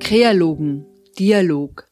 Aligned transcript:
Krealogen, 0.00 0.86
Dialog, 1.18 1.88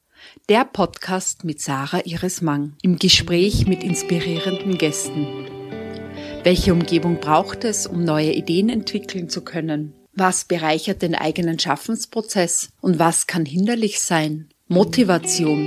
der 0.49 0.65
Podcast 0.65 1.45
mit 1.45 1.61
Sarah 1.61 2.05
Iris 2.05 2.41
Mang 2.41 2.75
im 2.83 2.99
Gespräch 2.99 3.67
mit 3.67 3.83
inspirierenden 3.83 4.79
Gästen. 4.79 5.27
Welche 6.45 6.73
Umgebung 6.73 7.21
braucht 7.21 7.65
es, 7.65 7.87
um 7.87 8.05
neue 8.05 8.33
Ideen 8.33 8.69
entwickeln 8.69 9.29
zu 9.29 9.43
können? 9.43 9.95
Was 10.15 10.45
bereichert 10.45 11.03
den 11.03 11.15
eigenen 11.15 11.59
Schaffensprozess 11.59 12.71
und 12.81 12.99
was 12.99 13.27
kann 13.27 13.45
hinderlich 13.45 14.01
sein? 14.01 14.51
Motivation. 14.69 15.67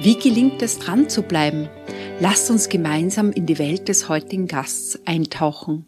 Wie 0.00 0.16
gelingt 0.16 0.62
es 0.62 0.78
dran 0.78 1.08
zu 1.08 1.22
bleiben? 1.22 1.68
Lasst 2.22 2.50
uns 2.50 2.68
gemeinsam 2.68 3.32
in 3.32 3.46
die 3.46 3.58
Welt 3.58 3.88
des 3.88 4.10
heutigen 4.10 4.46
Gasts 4.46 4.98
eintauchen. 5.06 5.86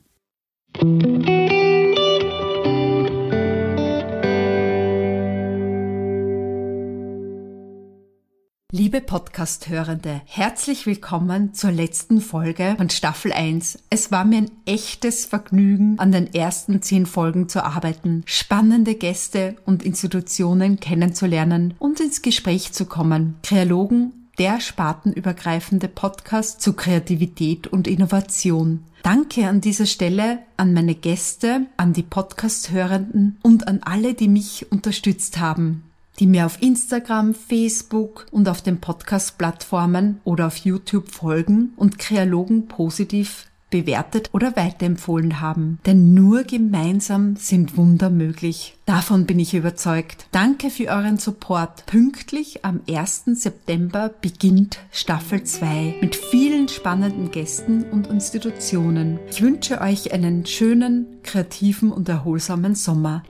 Liebe 8.73 9.03
Podcast-Hörende, 9.03 10.23
herzlich 10.25 10.87
willkommen 10.87 11.53
zur 11.53 11.70
letzten 11.70 12.23
Folge 12.23 12.77
von 12.78 12.89
Staffel 12.89 13.34
1. 13.34 13.80
Es 13.91 14.11
war 14.11 14.25
mir 14.25 14.39
ein 14.39 14.51
echtes 14.64 15.27
Vergnügen, 15.27 15.98
an 15.98 16.12
den 16.12 16.33
ersten 16.33 16.80
zehn 16.80 17.05
Folgen 17.05 17.51
zu 17.51 17.62
arbeiten, 17.62 18.23
spannende 18.25 18.95
Gäste 18.95 19.56
und 19.67 19.83
Institutionen 19.83 20.80
kennenzulernen 20.80 21.75
und 21.78 22.01
ins 22.01 22.23
Gespräch 22.23 22.73
zu 22.73 22.87
kommen. 22.87 23.37
Kreologen 23.42 24.22
der 24.42 24.59
spartenübergreifende 24.59 25.87
Podcast 25.87 26.60
zu 26.60 26.73
Kreativität 26.73 27.69
und 27.69 27.87
Innovation. 27.87 28.83
Danke 29.05 29.46
an 29.46 29.60
dieser 29.60 29.87
Stelle 29.87 30.41
an 30.56 30.73
meine 30.73 30.96
Gäste, 30.96 31.66
an 31.77 31.92
die 31.92 32.02
Podcast-Hörenden 32.02 33.38
und 33.42 33.69
an 33.69 33.84
alle, 33.84 34.14
die 34.14 34.27
mich 34.27 34.67
unterstützt 34.72 35.39
haben 35.39 35.84
die 36.19 36.27
mir 36.27 36.44
auf 36.44 36.61
Instagram, 36.61 37.34
Facebook 37.34 38.27
und 38.30 38.47
auf 38.47 38.61
den 38.61 38.80
Podcast-Plattformen 38.80 40.20
oder 40.25 40.48
auf 40.48 40.56
YouTube 40.56 41.08
folgen 41.11 41.72
und 41.77 41.98
Kreologen 41.98 42.69
positiv 42.69 43.47
bewertet 43.73 44.28
oder 44.33 44.55
weiterempfohlen 44.55 45.41
haben. 45.41 45.81
Denn 45.84 46.15
nur 46.15 46.45
gemeinsam 46.45 47.34
sind 47.34 47.77
Wunder 47.77 48.11
möglich. 48.11 48.77
Davon 48.87 49.27
bin 49.27 49.41
ich 49.41 49.55
überzeugt. 49.55 50.27
Danke 50.31 50.70
für 50.70 50.89
euren 50.89 51.19
Support. 51.19 51.87
Pünktlich 51.87 52.64
am 52.64 52.81
1. 52.89 53.25
September 53.34 54.11
beginnt 54.20 54.79
Staffel 54.92 55.42
2 55.42 55.97
mit 56.01 56.14
vielen 56.14 56.69
spannenden 56.69 57.33
Gästen 57.33 57.83
und 57.91 58.06
Institutionen. 58.06 59.19
Ich 59.31 59.42
wünsche 59.42 59.81
euch 59.81 60.12
einen 60.12 60.47
schönen, 60.47 61.07
kreativen 61.25 61.91
und 61.91 62.09
erholsamen 62.09 62.77
Sommer. 62.77 63.25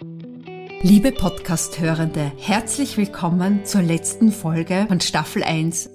Liebe 0.85 1.13
Podcast-Hörende, 1.13 2.33
herzlich 2.39 2.97
willkommen 2.97 3.65
zur 3.65 3.83
letzten 3.83 4.33
Folge 4.33 4.87
von 4.89 5.01
Staffel 5.01 5.45
1. 5.45 5.92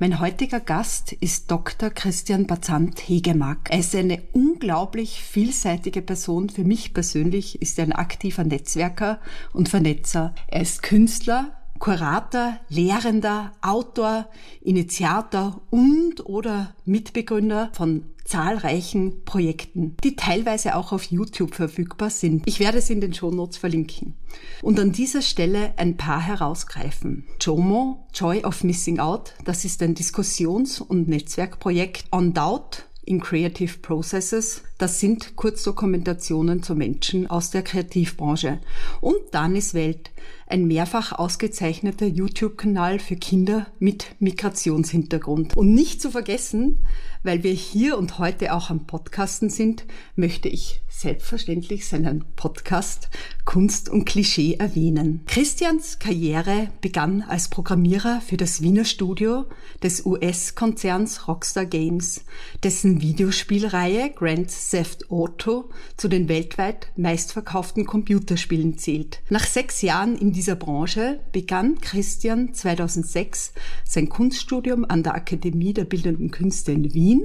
Mein 0.00 0.18
heutiger 0.18 0.58
Gast 0.58 1.12
ist 1.12 1.52
Dr. 1.52 1.88
Christian 1.88 2.48
Bazant-Hegemark. 2.48 3.68
Er 3.70 3.78
ist 3.78 3.94
eine 3.94 4.24
unglaublich 4.32 5.22
vielseitige 5.22 6.02
Person. 6.02 6.48
Für 6.48 6.64
mich 6.64 6.92
persönlich 6.92 7.62
ist 7.62 7.78
er 7.78 7.84
ein 7.84 7.92
aktiver 7.92 8.42
Netzwerker 8.42 9.20
und 9.52 9.68
Vernetzer. 9.68 10.34
Er 10.48 10.62
ist 10.62 10.82
Künstler, 10.82 11.52
Kurator, 11.78 12.58
Lehrender, 12.68 13.52
Autor, 13.62 14.26
Initiator 14.62 15.60
und 15.70 16.26
oder 16.26 16.74
Mitbegründer 16.84 17.70
von 17.72 18.04
zahlreichen 18.24 19.24
Projekten, 19.24 19.96
die 20.02 20.16
teilweise 20.16 20.76
auch 20.76 20.92
auf 20.92 21.04
YouTube 21.04 21.54
verfügbar 21.54 22.10
sind. 22.10 22.42
Ich 22.46 22.58
werde 22.58 22.78
es 22.78 22.90
in 22.90 23.00
den 23.00 23.14
Shownotes 23.14 23.58
verlinken. 23.58 24.14
Und 24.62 24.80
an 24.80 24.92
dieser 24.92 25.22
Stelle 25.22 25.74
ein 25.76 25.96
paar 25.96 26.20
herausgreifen. 26.20 27.26
JOMO, 27.40 28.06
Joy 28.14 28.44
of 28.44 28.64
Missing 28.64 28.98
Out, 28.98 29.34
das 29.44 29.64
ist 29.64 29.82
ein 29.82 29.94
Diskussions- 29.94 30.80
und 30.80 31.08
Netzwerkprojekt. 31.08 32.06
On 32.10 32.32
Doubt, 32.32 32.86
in 33.06 33.20
Creative 33.20 33.78
Processes. 33.78 34.62
Das 34.78 35.00
sind 35.00 35.36
Kurzdokumentationen 35.36 36.62
zu 36.62 36.74
Menschen 36.74 37.26
aus 37.28 37.50
der 37.50 37.62
Kreativbranche. 37.62 38.58
Und 39.00 39.18
Danis 39.32 39.74
Welt, 39.74 40.10
ein 40.54 40.68
mehrfach 40.68 41.10
ausgezeichneter 41.10 42.06
YouTube-Kanal 42.06 43.00
für 43.00 43.16
Kinder 43.16 43.66
mit 43.80 44.14
Migrationshintergrund. 44.20 45.56
Und 45.56 45.74
nicht 45.74 46.00
zu 46.00 46.12
vergessen, 46.12 46.78
weil 47.24 47.42
wir 47.42 47.52
hier 47.52 47.98
und 47.98 48.18
heute 48.20 48.52
auch 48.52 48.70
am 48.70 48.86
Podcasten 48.86 49.50
sind, 49.50 49.84
möchte 50.14 50.48
ich 50.48 50.82
selbstverständlich 50.88 51.88
seinen 51.88 52.24
Podcast 52.36 53.08
Kunst 53.44 53.88
und 53.88 54.04
Klischee 54.04 54.54
erwähnen. 54.54 55.22
Christians 55.26 55.98
Karriere 55.98 56.68
begann 56.80 57.22
als 57.22 57.48
Programmierer 57.48 58.20
für 58.20 58.36
das 58.36 58.62
Wiener 58.62 58.84
Studio 58.84 59.46
des 59.82 60.06
US-Konzerns 60.06 61.26
Rockstar 61.26 61.66
Games, 61.66 62.24
dessen 62.62 63.00
Videospielreihe 63.00 64.10
Grand 64.10 64.52
Theft 64.70 65.10
Auto 65.10 65.70
zu 65.96 66.08
den 66.08 66.28
weltweit 66.28 66.88
meistverkauften 66.96 67.86
Computerspielen 67.86 68.78
zählt. 68.78 69.20
Nach 69.30 69.44
sechs 69.44 69.82
Jahren 69.82 70.16
in 70.16 70.32
dieser 70.44 70.56
Branche 70.56 71.20
begann 71.32 71.80
Christian 71.80 72.52
2006 72.52 73.54
sein 73.82 74.10
Kunststudium 74.10 74.84
an 74.86 75.02
der 75.02 75.14
Akademie 75.14 75.72
der 75.72 75.86
Bildenden 75.86 76.30
Künste 76.30 76.70
in 76.70 76.92
Wien 76.92 77.22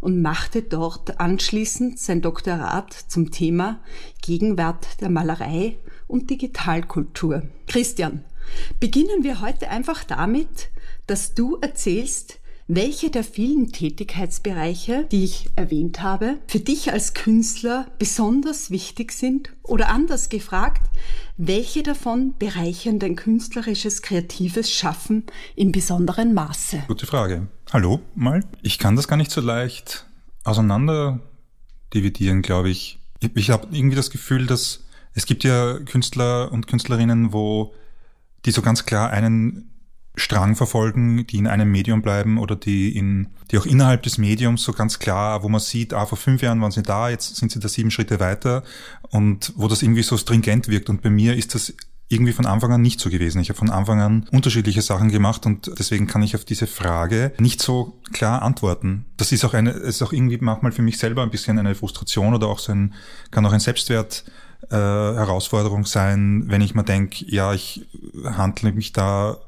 und 0.00 0.20
machte 0.20 0.60
dort 0.60 1.18
anschließend 1.18 1.98
sein 1.98 2.20
Doktorat 2.20 2.92
zum 2.92 3.30
Thema 3.30 3.80
Gegenwart 4.20 5.00
der 5.00 5.08
Malerei 5.08 5.78
und 6.08 6.28
Digitalkultur. 6.28 7.44
Christian, 7.68 8.22
beginnen 8.80 9.24
wir 9.24 9.40
heute 9.40 9.70
einfach 9.70 10.04
damit, 10.04 10.68
dass 11.06 11.32
du 11.32 11.56
erzählst, 11.62 12.37
welche 12.68 13.10
der 13.10 13.24
vielen 13.24 13.72
Tätigkeitsbereiche, 13.72 15.06
die 15.10 15.24
ich 15.24 15.48
erwähnt 15.56 16.02
habe, 16.02 16.36
für 16.46 16.60
dich 16.60 16.92
als 16.92 17.14
Künstler 17.14 17.86
besonders 17.98 18.70
wichtig 18.70 19.12
sind? 19.12 19.50
Oder 19.62 19.88
anders 19.88 20.28
gefragt, 20.28 20.82
welche 21.38 21.82
davon 21.82 22.34
bereichern 22.38 22.98
dein 22.98 23.16
künstlerisches, 23.16 24.02
kreatives 24.02 24.70
Schaffen 24.70 25.24
in 25.56 25.72
besonderem 25.72 26.34
Maße? 26.34 26.84
Gute 26.88 27.06
Frage. 27.06 27.48
Hallo 27.72 28.00
mal. 28.14 28.44
Ich 28.62 28.78
kann 28.78 28.96
das 28.96 29.08
gar 29.08 29.16
nicht 29.16 29.30
so 29.30 29.40
leicht 29.40 30.06
auseinander 30.44 31.20
dividieren, 31.94 32.42
glaube 32.42 32.68
ich. 32.68 32.98
Ich, 33.20 33.34
ich 33.34 33.50
habe 33.50 33.68
irgendwie 33.72 33.96
das 33.96 34.10
Gefühl, 34.10 34.46
dass 34.46 34.84
es 35.14 35.24
gibt 35.24 35.42
ja 35.42 35.78
Künstler 35.78 36.52
und 36.52 36.66
Künstlerinnen, 36.66 37.32
wo 37.32 37.72
die 38.44 38.50
so 38.50 38.60
ganz 38.60 38.84
klar 38.84 39.10
einen 39.10 39.67
Strang 40.18 40.56
verfolgen, 40.56 41.26
die 41.26 41.38
in 41.38 41.46
einem 41.46 41.70
Medium 41.70 42.02
bleiben 42.02 42.38
oder 42.38 42.56
die 42.56 42.96
in, 42.96 43.28
die 43.50 43.58
auch 43.58 43.66
innerhalb 43.66 44.02
des 44.02 44.18
Mediums 44.18 44.62
so 44.62 44.72
ganz 44.72 44.98
klar, 44.98 45.42
wo 45.42 45.48
man 45.48 45.60
sieht, 45.60 45.94
ah, 45.94 46.06
vor 46.06 46.18
fünf 46.18 46.42
Jahren 46.42 46.60
waren 46.60 46.70
sie 46.70 46.82
da, 46.82 47.08
jetzt 47.08 47.36
sind 47.36 47.52
sie 47.52 47.60
da 47.60 47.68
sieben 47.68 47.90
Schritte 47.90 48.20
weiter 48.20 48.62
und 49.10 49.52
wo 49.56 49.68
das 49.68 49.82
irgendwie 49.82 50.02
so 50.02 50.16
stringent 50.16 50.68
wirkt. 50.68 50.90
Und 50.90 51.02
bei 51.02 51.10
mir 51.10 51.36
ist 51.36 51.54
das 51.54 51.74
irgendwie 52.08 52.32
von 52.32 52.46
Anfang 52.46 52.72
an 52.72 52.82
nicht 52.82 53.00
so 53.00 53.10
gewesen. 53.10 53.40
Ich 53.40 53.50
habe 53.50 53.58
von 53.58 53.70
Anfang 53.70 54.00
an 54.00 54.26
unterschiedliche 54.32 54.82
Sachen 54.82 55.10
gemacht 55.10 55.44
und 55.44 55.70
deswegen 55.78 56.06
kann 56.06 56.22
ich 56.22 56.34
auf 56.34 56.44
diese 56.44 56.66
Frage 56.66 57.32
nicht 57.38 57.60
so 57.60 58.00
klar 58.12 58.42
antworten. 58.42 59.04
Das 59.18 59.30
ist 59.30 59.44
auch 59.44 59.54
eine, 59.54 59.70
ist 59.70 60.02
auch 60.02 60.12
irgendwie 60.12 60.38
manchmal 60.40 60.72
für 60.72 60.82
mich 60.82 60.98
selber 60.98 61.22
ein 61.22 61.30
bisschen 61.30 61.58
eine 61.58 61.74
Frustration 61.74 62.34
oder 62.34 62.48
auch 62.48 62.58
so 62.58 62.72
ein, 62.72 62.94
kann 63.30 63.44
auch 63.44 63.52
ein 63.52 63.60
Selbstwert 63.60 64.24
äh, 64.70 64.74
Herausforderung 64.74 65.84
sein, 65.84 66.44
wenn 66.46 66.62
ich 66.62 66.74
mir 66.74 66.84
denke, 66.84 67.24
ja, 67.26 67.52
ich 67.52 67.86
handle 68.24 68.72
mich 68.72 68.92
da 68.92 69.38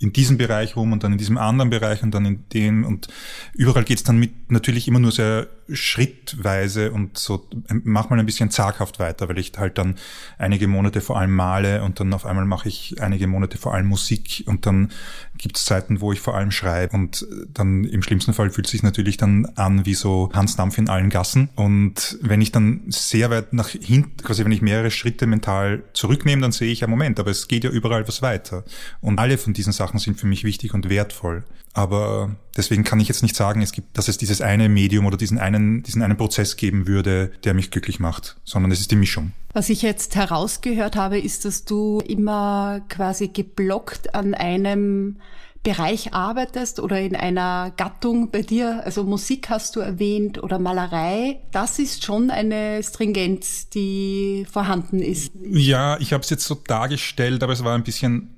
in 0.00 0.12
diesem 0.12 0.38
Bereich 0.38 0.76
rum 0.76 0.92
und 0.92 1.02
dann 1.02 1.12
in 1.12 1.18
diesem 1.18 1.38
anderen 1.38 1.70
Bereich 1.70 2.02
und 2.02 2.12
dann 2.12 2.24
in 2.24 2.44
dem 2.52 2.84
und 2.84 3.08
überall 3.54 3.84
geht's 3.84 4.04
dann 4.04 4.18
mit 4.18 4.50
natürlich 4.50 4.86
immer 4.86 5.00
nur 5.00 5.12
sehr 5.12 5.48
schrittweise 5.70 6.92
und 6.92 7.18
so 7.18 7.46
manchmal 7.84 8.18
ein 8.18 8.26
bisschen 8.26 8.50
zaghaft 8.50 8.98
weiter, 8.98 9.28
weil 9.28 9.38
ich 9.38 9.52
halt 9.56 9.76
dann 9.76 9.96
einige 10.38 10.66
Monate 10.66 11.00
vor 11.00 11.18
allem 11.18 11.34
male 11.34 11.82
und 11.82 12.00
dann 12.00 12.12
auf 12.14 12.24
einmal 12.24 12.46
mache 12.46 12.68
ich 12.68 13.02
einige 13.02 13.26
Monate 13.26 13.58
vor 13.58 13.74
allem 13.74 13.86
Musik 13.86 14.44
und 14.46 14.64
dann 14.66 14.90
gibt's 15.36 15.64
Zeiten, 15.64 16.00
wo 16.00 16.12
ich 16.12 16.20
vor 16.20 16.34
allem 16.34 16.50
schreibe 16.50 16.96
und 16.96 17.26
dann 17.52 17.84
im 17.84 18.02
schlimmsten 18.02 18.32
Fall 18.32 18.50
fühlt 18.50 18.66
sich 18.66 18.82
natürlich 18.82 19.16
dann 19.16 19.46
an 19.56 19.84
wie 19.84 19.94
so 19.94 20.30
Hans 20.32 20.56
Dampf 20.56 20.78
in 20.78 20.88
allen 20.88 21.10
Gassen 21.10 21.50
und 21.54 22.18
wenn 22.22 22.40
ich 22.40 22.52
dann 22.52 22.82
sehr 22.88 23.30
weit 23.30 23.52
nach 23.52 23.68
hinten, 23.68 24.16
quasi 24.22 24.44
wenn 24.44 24.52
ich 24.52 24.62
mehrere 24.62 24.90
Schritte 24.90 25.26
mental 25.26 25.82
zurücknehme, 25.92 26.40
dann 26.40 26.52
sehe 26.52 26.72
ich 26.72 26.80
ja 26.80 26.86
Moment, 26.86 27.20
aber 27.20 27.30
es 27.30 27.48
geht 27.48 27.64
ja 27.64 27.70
überall 27.70 28.08
was 28.08 28.22
weiter 28.22 28.64
und 29.00 29.18
alle 29.18 29.36
von 29.36 29.52
diesen 29.52 29.72
Sachen 29.72 29.87
sind 29.96 30.20
für 30.20 30.26
mich 30.26 30.44
wichtig 30.44 30.74
und 30.74 30.90
wertvoll. 30.90 31.44
Aber 31.72 32.36
deswegen 32.56 32.84
kann 32.84 33.00
ich 33.00 33.08
jetzt 33.08 33.22
nicht 33.22 33.36
sagen, 33.36 33.62
es 33.62 33.72
gibt, 33.72 33.96
dass 33.96 34.08
es 34.08 34.18
dieses 34.18 34.40
eine 34.40 34.68
Medium 34.68 35.06
oder 35.06 35.16
diesen 35.16 35.38
einen, 35.38 35.82
diesen 35.82 36.02
einen 36.02 36.16
Prozess 36.16 36.56
geben 36.56 36.86
würde, 36.86 37.30
der 37.44 37.54
mich 37.54 37.70
glücklich 37.70 38.00
macht, 38.00 38.36
sondern 38.44 38.72
es 38.72 38.80
ist 38.80 38.90
die 38.90 38.96
Mischung. 38.96 39.32
Was 39.52 39.70
ich 39.70 39.82
jetzt 39.82 40.16
herausgehört 40.16 40.96
habe, 40.96 41.18
ist, 41.18 41.44
dass 41.44 41.64
du 41.64 42.00
immer 42.00 42.80
quasi 42.88 43.28
geblockt 43.28 44.14
an 44.14 44.34
einem 44.34 45.18
Bereich 45.62 46.14
arbeitest 46.14 46.80
oder 46.80 47.00
in 47.00 47.14
einer 47.14 47.72
Gattung 47.76 48.30
bei 48.30 48.42
dir, 48.42 48.82
also 48.84 49.04
Musik 49.04 49.48
hast 49.50 49.76
du 49.76 49.80
erwähnt 49.80 50.42
oder 50.42 50.58
Malerei, 50.58 51.40
das 51.50 51.78
ist 51.78 52.04
schon 52.04 52.30
eine 52.30 52.82
Stringenz, 52.82 53.68
die 53.68 54.46
vorhanden 54.50 55.00
ist. 55.00 55.32
Ja, 55.42 55.98
ich 56.00 56.12
habe 56.12 56.22
es 56.22 56.30
jetzt 56.30 56.44
so 56.44 56.54
dargestellt, 56.54 57.42
aber 57.42 57.52
es 57.52 57.64
war 57.64 57.74
ein 57.74 57.84
bisschen 57.84 58.34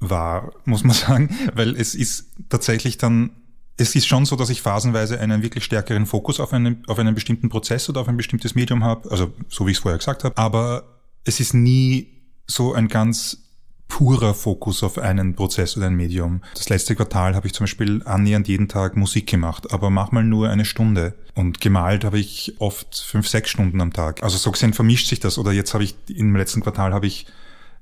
unwahr, 0.00 0.52
muss 0.64 0.84
man 0.84 0.94
sagen, 0.94 1.36
weil 1.54 1.76
es 1.76 1.94
ist 1.94 2.30
tatsächlich 2.48 2.98
dann 2.98 3.30
es 3.78 3.94
ist 3.94 4.06
schon 4.06 4.24
so, 4.24 4.36
dass 4.36 4.48
ich 4.48 4.62
phasenweise 4.62 5.20
einen 5.20 5.42
wirklich 5.42 5.64
stärkeren 5.64 6.06
Fokus 6.06 6.40
auf 6.40 6.54
einen, 6.54 6.82
auf 6.86 6.98
einen 6.98 7.14
bestimmten 7.14 7.50
Prozess 7.50 7.88
oder 7.90 8.00
auf 8.00 8.08
ein 8.08 8.16
bestimmtes 8.16 8.54
Medium 8.54 8.82
habe, 8.82 9.10
also 9.10 9.34
so 9.48 9.66
wie 9.66 9.72
ich 9.72 9.76
es 9.76 9.82
vorher 9.82 9.98
gesagt 9.98 10.24
habe, 10.24 10.36
aber 10.38 10.84
es 11.24 11.40
ist 11.40 11.52
nie 11.52 12.08
so 12.46 12.72
ein 12.72 12.88
ganz 12.88 13.42
purer 13.88 14.34
Fokus 14.34 14.82
auf 14.82 14.98
einen 14.98 15.34
Prozess 15.34 15.76
oder 15.76 15.86
ein 15.86 15.94
Medium. 15.94 16.40
Das 16.54 16.68
letzte 16.68 16.96
Quartal 16.96 17.34
habe 17.34 17.46
ich 17.46 17.54
zum 17.54 17.64
Beispiel 17.64 18.02
annähernd 18.04 18.48
jeden 18.48 18.68
Tag 18.68 18.96
Musik 18.96 19.26
gemacht, 19.26 19.72
aber 19.72 19.90
manchmal 19.90 20.24
nur 20.24 20.48
eine 20.48 20.64
Stunde. 20.64 21.14
Und 21.34 21.60
gemalt 21.60 22.04
habe 22.04 22.18
ich 22.18 22.54
oft 22.58 22.98
fünf, 22.98 23.28
sechs 23.28 23.50
Stunden 23.50 23.80
am 23.80 23.92
Tag. 23.92 24.22
Also 24.22 24.38
so 24.38 24.50
gesehen 24.50 24.72
vermischt 24.72 25.06
sich 25.06 25.20
das. 25.20 25.38
Oder 25.38 25.52
jetzt 25.52 25.74
habe 25.74 25.84
ich 25.84 25.94
im 26.08 26.34
letzten 26.34 26.62
Quartal 26.62 26.94
habe 26.94 27.06
ich 27.06 27.26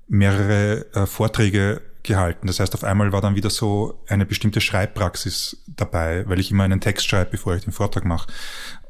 mehrere 0.09 0.93
äh, 0.95 1.07
Vorträge 1.07 1.81
gehalten. 2.05 2.47
Das 2.47 2.61
heißt, 2.61 2.75
auf 2.75 2.85
einmal 2.85 3.13
war 3.13 3.21
dann 3.21 3.35
wieder 3.35 3.51
so 3.51 4.03
eine 4.09 4.27
bestimmte 4.27 4.61
Schreibpraxis 4.61 5.63
dabei, 5.67 6.29
weil 6.29 6.39
ich 6.39 6.51
immer 6.51 6.65
einen 6.65 6.81
Text 6.81 7.09
schreibe, 7.09 7.33
bevor 7.33 7.57
ich 7.57 7.65
den 7.65 7.73
Vortrag 7.73 8.05
mache. 8.05 8.33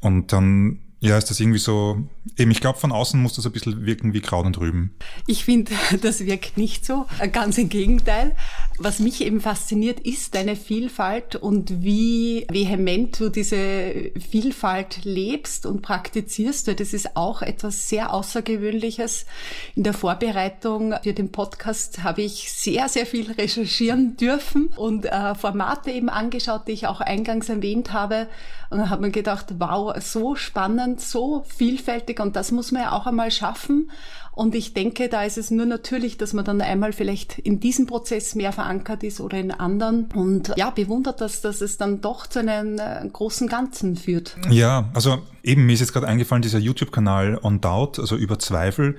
Und 0.01 0.31
dann 0.31 0.84
ja, 1.05 1.17
ist 1.17 1.29
das 1.29 1.39
irgendwie 1.39 1.59
so, 1.59 2.03
eben, 2.37 2.51
ich 2.51 2.61
glaube, 2.61 2.79
von 2.79 2.91
außen 2.91 3.21
muss 3.21 3.33
das 3.35 3.45
ein 3.45 3.51
bisschen 3.51 3.85
wirken 3.85 4.13
wie 4.13 4.21
Kraut 4.21 4.45
und 4.45 4.57
Rüben. 4.57 4.95
Ich 5.27 5.45
finde, 5.45 5.71
das 6.01 6.25
wirkt 6.25 6.57
nicht 6.57 6.85
so, 6.85 7.05
ganz 7.31 7.57
im 7.57 7.69
Gegenteil. 7.69 8.35
Was 8.77 8.99
mich 8.99 9.21
eben 9.21 9.39
fasziniert, 9.39 10.01
ist 10.01 10.35
deine 10.35 10.57
Vielfalt 10.57 11.37
und 11.37 11.81
wie 11.81 12.45
vehement 12.51 13.17
du 13.17 13.29
diese 13.29 14.11
Vielfalt 14.29 15.05
lebst 15.05 15.65
und 15.65 15.81
praktizierst. 15.81 16.67
Das 16.77 16.93
ist 16.93 17.15
auch 17.15 17.41
etwas 17.41 17.87
sehr 17.87 18.13
Außergewöhnliches. 18.13 19.27
In 19.75 19.83
der 19.83 19.93
Vorbereitung 19.93 20.93
für 21.03 21.13
den 21.13 21.31
Podcast 21.31 22.03
habe 22.03 22.23
ich 22.23 22.51
sehr, 22.51 22.89
sehr 22.89 23.05
viel 23.05 23.31
recherchieren 23.31 24.17
dürfen 24.17 24.67
und 24.75 25.05
äh, 25.05 25.35
Formate 25.35 25.91
eben 25.91 26.09
angeschaut, 26.09 26.67
die 26.67 26.73
ich 26.73 26.87
auch 26.87 26.99
eingangs 26.99 27.47
erwähnt 27.47 27.93
habe. 27.93 28.27
Und 28.71 28.89
habe 28.89 29.03
mir 29.03 29.11
gedacht, 29.11 29.45
wow, 29.59 29.95
so 30.01 30.35
spannend, 30.35 30.94
so 31.01 31.43
vielfältig 31.47 32.19
und 32.19 32.35
das 32.35 32.51
muss 32.51 32.71
man 32.71 32.83
ja 32.83 32.91
auch 32.91 33.07
einmal 33.07 33.31
schaffen. 33.31 33.91
Und 34.31 34.53
ich 34.53 34.73
denke, 34.73 35.07
da 35.07 35.23
ist 35.23 35.37
es 35.37 35.49
nur 35.49 35.65
natürlich, 35.65 36.17
dass 36.17 36.33
man 36.33 36.43
dann 36.43 36.59
einmal 36.59 36.91
vielleicht 36.91 37.39
in 37.39 37.61
diesem 37.61 37.87
Prozess 37.87 38.35
mehr 38.35 38.51
verankert 38.51 39.03
ist 39.03 39.21
oder 39.21 39.37
in 39.37 39.51
anderen 39.51 40.11
und 40.13 40.51
ja, 40.57 40.71
bewundert 40.71 41.21
das, 41.21 41.39
dass 41.39 41.61
es 41.61 41.77
dann 41.77 42.01
doch 42.01 42.27
zu 42.27 42.39
einem 42.39 42.77
äh, 42.77 43.07
großen 43.07 43.47
Ganzen 43.47 43.95
führt. 43.95 44.35
Ja, 44.49 44.89
also 44.93 45.19
eben, 45.41 45.65
mir 45.65 45.73
ist 45.73 45.79
jetzt 45.79 45.93
gerade 45.93 46.07
eingefallen, 46.07 46.41
dieser 46.41 46.59
YouTube-Kanal 46.59 47.39
On 47.43 47.61
Doubt, 47.61 47.97
also 47.97 48.17
über 48.17 48.37
Zweifel, 48.37 48.97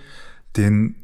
den, 0.56 0.96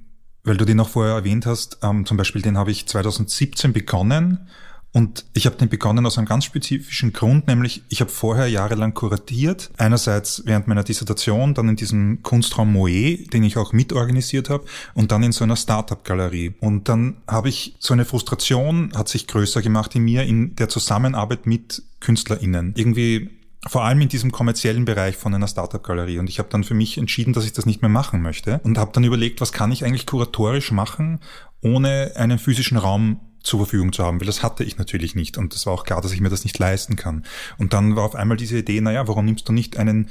weil 0.45 0.57
du 0.57 0.65
den 0.65 0.79
noch 0.79 0.89
vorher 0.89 1.15
erwähnt 1.15 1.45
hast, 1.45 1.79
ähm, 1.83 2.07
zum 2.07 2.17
Beispiel 2.17 2.41
den 2.41 2.57
habe 2.57 2.71
ich 2.71 2.89
2017 2.89 3.75
begonnen 3.75 4.49
und 4.93 5.25
ich 5.33 5.47
habe 5.47 5.57
den 5.57 5.71
begonnen 5.71 6.05
aus 6.05 6.19
einem 6.19 6.27
ganz 6.27 6.45
spezifischen 6.45 7.15
Grund, 7.15 7.47
nämlich 7.47 7.83
ich 7.89 8.01
habe 8.03 8.11
vorher 8.11 8.47
jahrelang 8.47 8.93
kuratiert. 8.93 9.71
Einerseits 9.79 10.43
während 10.45 10.69
meiner 10.69 10.85
Dissertation, 10.85 11.55
dann 11.55 11.71
in 11.71 11.77
diesem 11.77 12.23
Kunstraum 12.23 12.73
Moe, 12.73 13.17
den 13.33 13.43
ich 13.43 13.57
auch 13.57 13.73
mitorganisiert 13.73 14.51
habe, 14.51 14.65
und 14.95 15.11
dann 15.11 15.23
in 15.23 15.33
so 15.33 15.45
einer 15.45 15.57
Startup-Galerie. 15.57 16.55
Und 16.61 16.91
dann 16.91 17.17
habe 17.27 17.49
ich 17.49 17.75
so 17.79 17.95
eine 17.95 18.05
Frustration, 18.05 18.93
hat 18.95 19.09
sich 19.09 19.27
größer 19.27 19.63
gemacht 19.63 19.95
in 19.95 20.03
mir, 20.03 20.25
in 20.25 20.57
der 20.57 20.69
Zusammenarbeit 20.69 21.47
mit 21.47 21.83
KünstlerInnen. 22.01 22.75
Irgendwie 22.77 23.31
vor 23.67 23.85
allem 23.85 24.01
in 24.01 24.09
diesem 24.09 24.33
kommerziellen 24.33 24.85
Bereich 24.85 25.17
von 25.17 25.35
einer 25.35 25.47
Startup-Galerie. 25.47 26.19
Und 26.19 26.29
ich 26.29 26.39
habe 26.39 26.49
dann 26.51 26.65
für 26.65 26.75
mich 26.75 26.99
entschieden, 26.99 27.33
dass 27.33 27.47
ich 27.47 27.53
das 27.53 27.65
nicht 27.65 27.81
mehr 27.81 27.89
machen 27.89 28.21
möchte 28.21 28.61
und 28.65 28.77
habe 28.77 28.91
dann 28.93 29.05
überlegt, 29.05 29.41
was 29.41 29.53
kann 29.53 29.73
ich 29.73 29.85
eigentlich 29.85 30.07
kuratorisch 30.07 30.73
machen, 30.73 31.21
ohne 31.63 32.13
einen 32.17 32.39
physischen 32.39 32.77
Raum 32.77 33.21
zur 33.43 33.61
Verfügung 33.61 33.93
zu 33.93 34.05
haben, 34.05 34.21
weil 34.21 34.27
das 34.27 34.43
hatte 34.43 34.65
ich 34.65 34.79
natürlich 34.79 35.15
nicht 35.15 35.39
und 35.39 35.55
es 35.55 35.67
war 35.67 35.73
auch 35.73 35.85
klar, 35.85 36.01
dass 36.01 36.13
ich 36.13 36.21
mir 36.21 36.29
das 36.29 36.45
nicht 36.45 36.59
leisten 36.59 36.97
kann. 36.97 37.25
Und 37.59 37.73
dann 37.73 37.97
war 37.97 38.05
auf 38.05 38.15
einmal 38.15 38.37
diese 38.37 38.59
Idee, 38.59 38.81
naja, 38.81 39.07
warum 39.09 39.25
nimmst 39.25 39.49
du 39.49 39.53
nicht 39.53 39.77
einen 39.77 40.09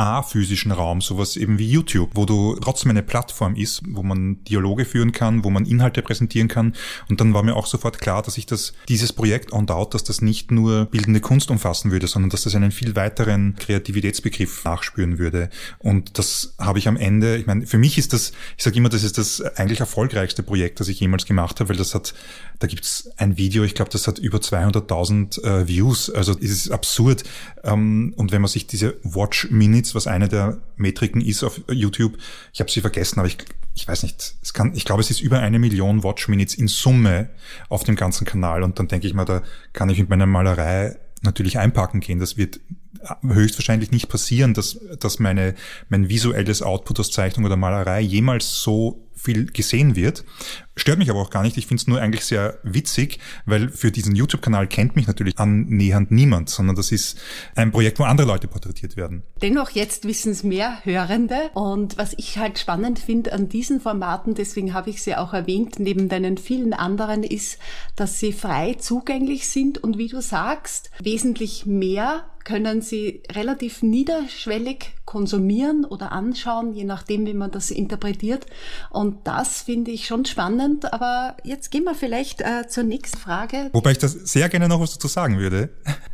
aphysischen 0.00 0.72
Raum, 0.72 1.00
sowas 1.00 1.36
eben 1.36 1.58
wie 1.58 1.70
YouTube, 1.70 2.10
wo 2.14 2.24
du 2.24 2.56
trotzdem 2.56 2.90
eine 2.90 3.02
Plattform 3.02 3.54
ist, 3.54 3.82
wo 3.86 4.02
man 4.02 4.42
Dialoge 4.44 4.84
führen 4.84 5.12
kann, 5.12 5.44
wo 5.44 5.50
man 5.50 5.66
Inhalte 5.66 6.02
präsentieren 6.02 6.48
kann. 6.48 6.74
Und 7.08 7.20
dann 7.20 7.34
war 7.34 7.42
mir 7.42 7.54
auch 7.54 7.66
sofort 7.66 8.00
klar, 8.00 8.22
dass 8.22 8.38
ich 8.38 8.46
das, 8.46 8.72
dieses 8.88 9.12
Projekt 9.12 9.52
On 9.52 9.66
Doubt, 9.66 9.94
dass 9.94 10.04
das 10.04 10.22
nicht 10.22 10.50
nur 10.50 10.86
bildende 10.86 11.20
Kunst 11.20 11.50
umfassen 11.50 11.90
würde, 11.90 12.06
sondern 12.06 12.30
dass 12.30 12.42
das 12.42 12.54
einen 12.54 12.70
viel 12.70 12.96
weiteren 12.96 13.56
Kreativitätsbegriff 13.56 14.64
nachspüren 14.64 15.18
würde. 15.18 15.50
Und 15.78 16.18
das 16.18 16.54
habe 16.58 16.78
ich 16.78 16.88
am 16.88 16.96
Ende, 16.96 17.36
ich 17.36 17.46
meine, 17.46 17.66
für 17.66 17.78
mich 17.78 17.98
ist 17.98 18.12
das, 18.12 18.32
ich 18.56 18.64
sage 18.64 18.76
immer, 18.76 18.88
das 18.88 19.02
ist 19.02 19.18
das 19.18 19.42
eigentlich 19.56 19.80
erfolgreichste 19.80 20.42
Projekt, 20.42 20.80
das 20.80 20.88
ich 20.88 21.00
jemals 21.00 21.26
gemacht 21.26 21.60
habe, 21.60 21.68
weil 21.68 21.76
das 21.76 21.94
hat, 21.94 22.14
da 22.58 22.66
gibt's 22.66 23.10
ein 23.18 23.36
Video, 23.36 23.64
ich 23.64 23.74
glaube, 23.74 23.90
das 23.90 24.08
hat 24.08 24.18
über 24.18 24.38
200.000 24.38 25.44
äh, 25.44 25.68
Views. 25.68 26.10
Also 26.10 26.32
es 26.32 26.50
ist 26.50 26.70
absurd. 26.70 27.24
Ähm, 27.64 28.14
und 28.16 28.32
wenn 28.32 28.40
man 28.40 28.48
sich 28.48 28.66
diese 28.66 28.96
Watch 29.02 29.50
Minutes 29.50 29.89
was 29.94 30.06
eine 30.06 30.28
der 30.28 30.58
Metriken 30.76 31.20
ist 31.20 31.42
auf 31.42 31.60
YouTube. 31.70 32.16
Ich 32.52 32.60
habe 32.60 32.70
sie 32.70 32.80
vergessen, 32.80 33.18
aber 33.18 33.28
ich, 33.28 33.38
ich 33.74 33.86
weiß 33.86 34.02
nicht. 34.02 34.34
Es 34.42 34.52
kann, 34.52 34.74
ich 34.74 34.84
glaube, 34.84 35.00
es 35.00 35.10
ist 35.10 35.20
über 35.20 35.38
eine 35.40 35.58
Million 35.58 36.02
Watch 36.02 36.28
Minutes 36.28 36.54
in 36.54 36.68
Summe 36.68 37.30
auf 37.68 37.84
dem 37.84 37.96
ganzen 37.96 38.26
Kanal. 38.26 38.62
Und 38.62 38.78
dann 38.78 38.88
denke 38.88 39.06
ich 39.06 39.14
mal, 39.14 39.24
da 39.24 39.42
kann 39.72 39.90
ich 39.90 39.98
mit 39.98 40.08
meiner 40.08 40.26
Malerei 40.26 40.96
natürlich 41.22 41.58
einpacken 41.58 42.00
gehen. 42.00 42.18
Das 42.18 42.36
wird 42.36 42.60
höchstwahrscheinlich 43.22 43.90
nicht 43.90 44.08
passieren, 44.08 44.54
dass, 44.54 44.78
dass 44.98 45.18
meine, 45.18 45.54
mein 45.88 46.08
visuelles 46.08 46.62
Output 46.62 47.00
aus 47.00 47.10
Zeichnung 47.10 47.46
oder 47.46 47.56
Malerei 47.56 48.00
jemals 48.00 48.62
so 48.62 49.06
viel 49.20 49.46
gesehen 49.46 49.96
wird. 49.96 50.24
Stört 50.76 50.98
mich 50.98 51.10
aber 51.10 51.20
auch 51.20 51.30
gar 51.30 51.42
nicht. 51.42 51.58
Ich 51.58 51.66
finde 51.66 51.82
es 51.82 51.86
nur 51.86 52.00
eigentlich 52.00 52.24
sehr 52.24 52.58
witzig, 52.62 53.18
weil 53.44 53.68
für 53.68 53.92
diesen 53.92 54.16
YouTube-Kanal 54.16 54.66
kennt 54.66 54.96
mich 54.96 55.06
natürlich 55.06 55.38
annähernd 55.38 56.10
niemand, 56.10 56.48
sondern 56.48 56.74
das 56.74 56.90
ist 56.90 57.18
ein 57.54 57.70
Projekt, 57.70 57.98
wo 57.98 58.04
andere 58.04 58.26
Leute 58.26 58.48
porträtiert 58.48 58.96
werden. 58.96 59.22
Dennoch, 59.42 59.70
jetzt 59.70 60.06
wissen 60.06 60.32
es 60.32 60.42
mehr 60.42 60.78
Hörende. 60.84 61.50
Und 61.52 61.98
was 61.98 62.14
ich 62.16 62.38
halt 62.38 62.58
spannend 62.58 62.98
finde 62.98 63.32
an 63.34 63.50
diesen 63.50 63.80
Formaten, 63.80 64.34
deswegen 64.34 64.72
habe 64.72 64.88
ich 64.88 65.02
sie 65.02 65.14
auch 65.16 65.34
erwähnt, 65.34 65.78
neben 65.78 66.08
deinen 66.08 66.38
vielen 66.38 66.72
anderen, 66.72 67.22
ist, 67.22 67.58
dass 67.96 68.18
sie 68.18 68.32
frei 68.32 68.74
zugänglich 68.78 69.48
sind 69.48 69.76
und 69.78 69.98
wie 69.98 70.08
du 70.08 70.22
sagst, 70.22 70.90
wesentlich 71.02 71.66
mehr 71.66 72.24
können 72.44 72.82
Sie 72.82 73.22
relativ 73.30 73.82
niederschwellig 73.82 74.92
konsumieren 75.04 75.84
oder 75.84 76.12
anschauen, 76.12 76.72
je 76.72 76.84
nachdem, 76.84 77.26
wie 77.26 77.34
man 77.34 77.50
das 77.50 77.70
interpretiert. 77.70 78.46
Und 78.90 79.26
das 79.26 79.62
finde 79.62 79.90
ich 79.90 80.06
schon 80.06 80.24
spannend. 80.24 80.92
Aber 80.92 81.36
jetzt 81.44 81.70
gehen 81.70 81.84
wir 81.84 81.94
vielleicht 81.94 82.40
äh, 82.40 82.66
zur 82.68 82.84
nächsten 82.84 83.18
Frage. 83.18 83.70
Wobei 83.72 83.92
ich 83.92 83.98
das 83.98 84.12
sehr 84.12 84.48
gerne 84.48 84.68
noch 84.68 84.80
was 84.80 84.92
dazu 84.92 85.08
sagen 85.08 85.38
würde. 85.38 85.70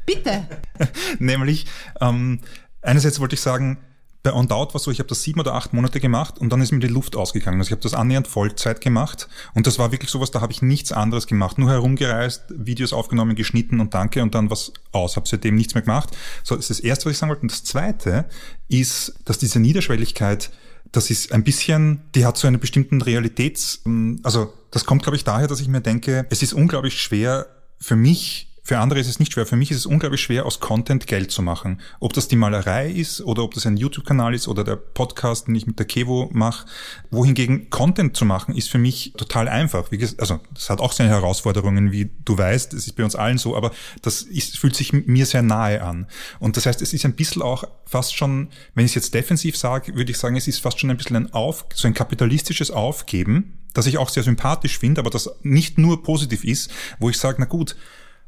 Bitte. 0.06 0.46
Nämlich, 1.18 1.66
ähm, 2.00 2.40
einerseits 2.82 3.20
wollte 3.20 3.34
ich 3.34 3.40
sagen, 3.40 3.78
bei 4.26 4.32
On 4.32 4.48
Doubt 4.48 4.74
war 4.74 4.80
so, 4.80 4.90
ich 4.90 4.98
habe 4.98 5.08
das 5.08 5.22
sieben 5.22 5.38
oder 5.38 5.54
acht 5.54 5.72
Monate 5.72 6.00
gemacht 6.00 6.38
und 6.40 6.50
dann 6.50 6.60
ist 6.60 6.72
mir 6.72 6.80
die 6.80 6.88
Luft 6.88 7.14
ausgegangen. 7.14 7.60
Also 7.60 7.68
ich 7.68 7.72
habe 7.72 7.82
das 7.82 7.94
annähernd 7.94 8.26
Vollzeit 8.26 8.80
gemacht 8.80 9.28
und 9.54 9.68
das 9.68 9.78
war 9.78 9.92
wirklich 9.92 10.10
sowas, 10.10 10.32
da 10.32 10.40
habe 10.40 10.52
ich 10.52 10.62
nichts 10.62 10.90
anderes 10.90 11.28
gemacht. 11.28 11.58
Nur 11.58 11.70
herumgereist, 11.70 12.42
Videos 12.48 12.92
aufgenommen, 12.92 13.36
geschnitten 13.36 13.78
und 13.78 13.94
danke 13.94 14.24
und 14.24 14.34
dann 14.34 14.50
was 14.50 14.72
aus. 14.90 15.14
Habe 15.14 15.28
seitdem 15.28 15.54
nichts 15.54 15.74
mehr 15.74 15.82
gemacht. 15.82 16.16
So, 16.42 16.56
das 16.56 16.68
ist 16.68 16.80
das 16.80 16.84
Erste, 16.84 17.06
was 17.06 17.12
ich 17.12 17.18
sagen 17.18 17.30
wollte. 17.30 17.42
Und 17.42 17.52
das 17.52 17.62
Zweite 17.62 18.24
ist, 18.66 19.14
dass 19.24 19.38
diese 19.38 19.60
Niederschwelligkeit 19.60 20.50
das 20.92 21.10
ist 21.10 21.32
ein 21.32 21.44
bisschen, 21.44 22.02
die 22.14 22.24
hat 22.24 22.36
so 22.36 22.46
einen 22.46 22.60
bestimmten 22.60 23.02
Realitäts, 23.02 23.82
also 24.22 24.54
das 24.70 24.86
kommt, 24.86 25.02
glaube 25.02 25.16
ich, 25.16 25.24
daher, 25.24 25.48
dass 25.48 25.60
ich 25.60 25.68
mir 25.68 25.80
denke, 25.80 26.26
es 26.30 26.42
ist 26.42 26.52
unglaublich 26.52 27.02
schwer 27.02 27.46
für 27.80 27.96
mich 27.96 28.55
für 28.66 28.80
andere 28.80 28.98
ist 28.98 29.06
es 29.06 29.20
nicht 29.20 29.32
schwer. 29.32 29.46
Für 29.46 29.54
mich 29.54 29.70
ist 29.70 29.76
es 29.76 29.86
unglaublich 29.86 30.20
schwer, 30.20 30.44
aus 30.44 30.58
Content 30.58 31.06
Geld 31.06 31.30
zu 31.30 31.40
machen. 31.40 31.80
Ob 32.00 32.14
das 32.14 32.26
die 32.26 32.34
Malerei 32.34 32.90
ist 32.90 33.20
oder 33.20 33.44
ob 33.44 33.54
das 33.54 33.64
ein 33.64 33.76
YouTube-Kanal 33.76 34.34
ist 34.34 34.48
oder 34.48 34.64
der 34.64 34.74
Podcast, 34.74 35.46
den 35.46 35.54
ich 35.54 35.68
mit 35.68 35.78
der 35.78 35.86
Kevo 35.86 36.30
mache. 36.32 36.66
Wohingegen 37.12 37.70
Content 37.70 38.16
zu 38.16 38.24
machen, 38.24 38.56
ist 38.56 38.68
für 38.68 38.78
mich 38.78 39.12
total 39.16 39.46
einfach. 39.46 39.88
Gesagt, 39.90 40.18
also 40.20 40.40
das 40.52 40.68
hat 40.68 40.80
auch 40.80 40.90
seine 40.90 41.10
Herausforderungen, 41.10 41.92
wie 41.92 42.10
du 42.24 42.36
weißt. 42.36 42.72
Das 42.72 42.88
ist 42.88 42.96
bei 42.96 43.04
uns 43.04 43.14
allen 43.14 43.38
so, 43.38 43.56
aber 43.56 43.70
das 44.02 44.22
ist, 44.22 44.58
fühlt 44.58 44.74
sich 44.74 44.92
mir 44.92 45.26
sehr 45.26 45.42
nahe 45.42 45.80
an. 45.80 46.08
Und 46.40 46.56
das 46.56 46.66
heißt, 46.66 46.82
es 46.82 46.92
ist 46.92 47.04
ein 47.04 47.14
bisschen 47.14 47.42
auch 47.42 47.62
fast 47.84 48.16
schon, 48.16 48.48
wenn 48.74 48.84
ich 48.84 48.90
es 48.90 48.94
jetzt 48.96 49.14
defensiv 49.14 49.56
sage, 49.56 49.94
würde 49.94 50.10
ich 50.10 50.18
sagen, 50.18 50.34
es 50.34 50.48
ist 50.48 50.58
fast 50.58 50.80
schon 50.80 50.90
ein 50.90 50.96
bisschen 50.96 51.14
ein 51.14 51.32
Auf, 51.32 51.66
so 51.72 51.86
ein 51.86 51.94
kapitalistisches 51.94 52.72
Aufgeben, 52.72 53.58
das 53.74 53.86
ich 53.86 53.98
auch 53.98 54.08
sehr 54.08 54.24
sympathisch 54.24 54.76
finde, 54.76 55.00
aber 55.00 55.10
das 55.10 55.30
nicht 55.42 55.78
nur 55.78 56.02
positiv 56.02 56.42
ist, 56.42 56.72
wo 56.98 57.10
ich 57.10 57.16
sage, 57.16 57.36
na 57.38 57.44
gut, 57.44 57.76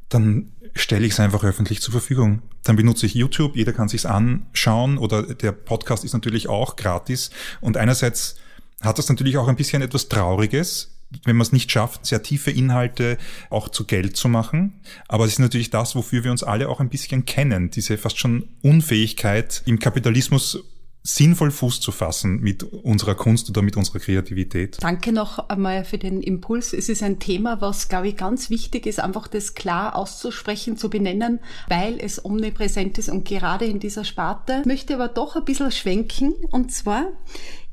dann 0.08 0.52
stelle 0.74 1.06
ich 1.06 1.12
es 1.12 1.20
einfach 1.20 1.44
öffentlich 1.44 1.80
zur 1.82 1.92
Verfügung. 1.92 2.42
Dann 2.64 2.76
benutze 2.76 3.06
ich 3.06 3.14
YouTube, 3.14 3.56
jeder 3.56 3.72
kann 3.72 3.88
sich's 3.88 4.06
anschauen 4.06 4.98
oder 4.98 5.22
der 5.22 5.52
Podcast 5.52 6.04
ist 6.04 6.12
natürlich 6.12 6.48
auch 6.48 6.76
gratis. 6.76 7.30
Und 7.60 7.76
einerseits 7.76 8.36
hat 8.80 8.98
das 8.98 9.08
natürlich 9.08 9.36
auch 9.38 9.48
ein 9.48 9.56
bisschen 9.56 9.82
etwas 9.82 10.08
Trauriges, 10.08 10.94
wenn 11.24 11.36
man 11.36 11.46
es 11.46 11.52
nicht 11.52 11.72
schafft, 11.72 12.04
sehr 12.04 12.22
tiefe 12.22 12.50
Inhalte 12.50 13.16
auch 13.50 13.68
zu 13.70 13.84
Geld 13.84 14.16
zu 14.16 14.28
machen. 14.28 14.80
Aber 15.08 15.24
es 15.24 15.32
ist 15.32 15.38
natürlich 15.38 15.70
das, 15.70 15.94
wofür 15.94 16.22
wir 16.22 16.30
uns 16.30 16.42
alle 16.42 16.68
auch 16.68 16.80
ein 16.80 16.90
bisschen 16.90 17.24
kennen, 17.24 17.70
diese 17.70 17.96
fast 17.96 18.18
schon 18.18 18.48
Unfähigkeit 18.62 19.62
im 19.64 19.78
Kapitalismus 19.78 20.62
sinnvoll 21.02 21.50
Fuß 21.50 21.80
zu 21.80 21.92
fassen 21.92 22.40
mit 22.40 22.62
unserer 22.62 23.14
Kunst 23.14 23.48
oder 23.48 23.62
mit 23.62 23.76
unserer 23.76 23.98
Kreativität. 23.98 24.76
Danke 24.80 25.12
noch 25.12 25.48
einmal 25.48 25.84
für 25.84 25.98
den 25.98 26.22
Impuls. 26.22 26.72
Es 26.72 26.88
ist 26.88 27.02
ein 27.02 27.18
Thema, 27.18 27.60
was, 27.60 27.88
glaube 27.88 28.08
ich, 28.08 28.16
ganz 28.16 28.50
wichtig 28.50 28.86
ist, 28.86 29.00
einfach 29.00 29.28
das 29.28 29.54
klar 29.54 29.96
auszusprechen, 29.96 30.76
zu 30.76 30.90
benennen, 30.90 31.40
weil 31.68 31.98
es 31.98 32.24
omnipräsent 32.24 32.98
ist 32.98 33.08
und 33.08 33.24
gerade 33.24 33.64
in 33.64 33.80
dieser 33.80 34.04
Sparte. 34.04 34.58
Ich 34.60 34.66
möchte 34.66 34.94
aber 34.94 35.08
doch 35.08 35.36
ein 35.36 35.44
bisschen 35.44 35.72
schwenken 35.72 36.34
und 36.50 36.72
zwar 36.72 37.12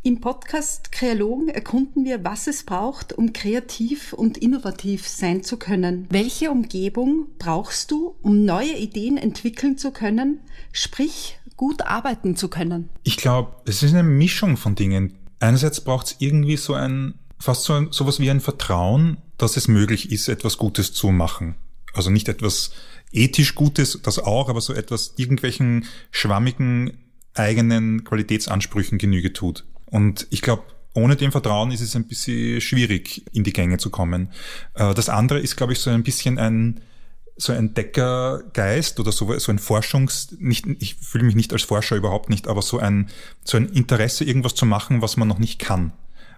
im 0.05 0.21
Podcast 0.21 0.91
Kreologen 0.91 1.49
erkunden 1.49 2.05
wir, 2.05 2.23
was 2.23 2.45
es 2.45 2.63
braucht, 2.63 3.11
um 3.13 3.33
kreativ 3.33 4.13
und 4.13 4.37
innovativ 4.37 5.07
sein 5.07 5.41
zu 5.41 5.57
können. 5.57 6.05
Welche 6.11 6.51
Umgebung 6.51 7.25
brauchst 7.39 7.89
du, 7.89 8.13
um 8.21 8.45
neue 8.45 8.77
Ideen 8.77 9.17
entwickeln 9.17 9.79
zu 9.79 9.89
können? 9.89 10.41
Sprich, 10.71 11.39
gut 11.55 11.81
arbeiten 11.81 12.35
zu 12.35 12.49
können? 12.49 12.89
Ich 13.03 13.17
glaube, 13.17 13.55
es 13.65 13.83
ist 13.83 13.93
eine 13.93 14.03
Mischung 14.03 14.57
von 14.57 14.75
Dingen. 14.75 15.17
Einerseits 15.39 15.81
braucht 15.81 16.07
es 16.07 16.15
irgendwie 16.19 16.57
so 16.57 16.73
ein, 16.73 17.15
fast 17.39 17.63
so 17.63 17.73
ein, 17.73 17.87
sowas 17.91 18.19
wie 18.19 18.29
ein 18.29 18.41
Vertrauen, 18.41 19.17
dass 19.37 19.57
es 19.57 19.67
möglich 19.67 20.11
ist, 20.11 20.27
etwas 20.27 20.57
Gutes 20.57 20.93
zu 20.93 21.11
machen. 21.11 21.55
Also 21.93 22.09
nicht 22.09 22.27
etwas 22.27 22.71
ethisch 23.11 23.55
Gutes, 23.55 23.99
das 24.03 24.19
auch, 24.19 24.49
aber 24.49 24.61
so 24.61 24.73
etwas 24.73 25.13
irgendwelchen 25.17 25.85
schwammigen 26.11 26.97
eigenen 27.33 28.03
Qualitätsansprüchen 28.03 28.97
Genüge 28.97 29.33
tut. 29.33 29.65
Und 29.85 30.27
ich 30.29 30.41
glaube, 30.41 30.63
ohne 30.93 31.17
dem 31.17 31.31
Vertrauen 31.31 31.71
ist 31.71 31.81
es 31.81 31.95
ein 31.95 32.07
bisschen 32.07 32.61
schwierig, 32.61 33.25
in 33.33 33.43
die 33.43 33.53
Gänge 33.53 33.77
zu 33.77 33.89
kommen. 33.89 34.29
Äh, 34.73 34.93
das 34.93 35.09
andere 35.09 35.39
ist, 35.39 35.57
glaube 35.57 35.73
ich, 35.73 35.79
so 35.79 35.89
ein 35.89 36.03
bisschen 36.03 36.39
ein, 36.39 36.79
so 37.37 37.51
ein 37.51 37.73
Deckergeist 37.73 38.99
oder 38.99 39.11
so, 39.11 39.37
so 39.37 39.51
ein 39.51 39.59
Forschungs, 39.59 40.35
nicht, 40.39 40.65
ich 40.79 40.95
fühle 40.95 41.25
mich 41.25 41.35
nicht 41.35 41.51
als 41.51 41.63
Forscher 41.63 41.95
überhaupt 41.95 42.29
nicht, 42.29 42.47
aber 42.47 42.61
so 42.61 42.79
ein, 42.79 43.09
so 43.43 43.57
ein 43.57 43.67
Interesse, 43.67 44.23
irgendwas 44.23 44.55
zu 44.55 44.65
machen, 44.65 45.01
was 45.01 45.17
man 45.17 45.27
noch 45.27 45.39
nicht 45.39 45.59
kann 45.59 45.91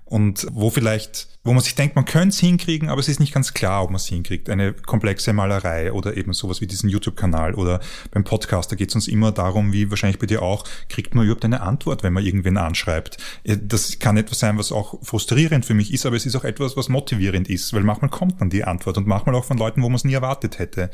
und 0.09 0.47
wo 0.51 0.69
vielleicht, 0.69 1.27
wo 1.43 1.51
man 1.51 1.61
sich 1.61 1.75
denkt, 1.75 1.95
man 1.97 2.05
könnte 2.05 2.29
es 2.29 2.39
hinkriegen, 2.39 2.87
aber 2.87 2.99
es 2.99 3.09
ist 3.09 3.19
nicht 3.19 3.33
ganz 3.33 3.53
klar, 3.53 3.83
ob 3.83 3.89
man 3.89 3.97
es 3.97 4.05
hinkriegt. 4.05 4.49
Eine 4.49 4.73
komplexe 4.73 5.33
Malerei 5.33 5.91
oder 5.91 6.15
eben 6.15 6.31
sowas 6.31 6.61
wie 6.61 6.67
diesen 6.67 6.89
YouTube-Kanal 6.89 7.55
oder 7.55 7.81
beim 8.11 8.23
Podcast, 8.23 8.71
da 8.71 8.77
geht 8.77 8.89
es 8.89 8.95
uns 8.95 9.09
immer 9.09 9.33
darum, 9.33 9.73
wie 9.73 9.89
wahrscheinlich 9.89 10.17
bei 10.17 10.25
dir 10.25 10.41
auch, 10.41 10.63
kriegt 10.87 11.13
man 11.13 11.25
überhaupt 11.25 11.43
eine 11.43 11.61
Antwort, 11.61 12.03
wenn 12.03 12.13
man 12.13 12.23
irgendwen 12.23 12.57
anschreibt. 12.57 13.17
Das 13.43 13.99
kann 13.99 14.15
etwas 14.15 14.39
sein, 14.39 14.57
was 14.57 14.71
auch 14.71 15.03
frustrierend 15.03 15.65
für 15.65 15.73
mich 15.73 15.93
ist, 15.93 16.05
aber 16.05 16.15
es 16.15 16.25
ist 16.25 16.35
auch 16.37 16.45
etwas, 16.45 16.77
was 16.77 16.87
motivierend 16.87 17.49
ist, 17.49 17.73
weil 17.73 17.83
manchmal 17.83 18.09
kommt 18.09 18.39
dann 18.39 18.49
die 18.49 18.63
Antwort 18.63 18.97
und 18.97 19.07
manchmal 19.07 19.35
auch 19.35 19.45
von 19.45 19.57
Leuten, 19.57 19.81
wo 19.81 19.89
man 19.89 19.97
es 19.97 20.05
nie 20.05 20.13
erwartet 20.13 20.57
hätte. 20.57 20.89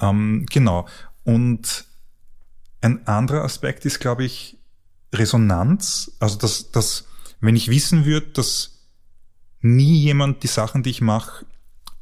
Ähm, 0.00 0.46
genau. 0.50 0.86
Und 1.24 1.84
ein 2.80 3.06
anderer 3.06 3.44
Aspekt 3.44 3.84
ist, 3.84 4.00
glaube 4.00 4.24
ich, 4.24 4.58
Resonanz, 5.12 6.12
also 6.18 6.38
das, 6.38 6.70
das 6.70 7.06
wenn 7.46 7.56
ich 7.56 7.68
wissen 7.68 8.04
würde, 8.04 8.28
dass 8.28 8.88
nie 9.60 9.98
jemand 10.00 10.42
die 10.42 10.48
Sachen, 10.48 10.82
die 10.82 10.90
ich 10.90 11.00
mache, 11.00 11.46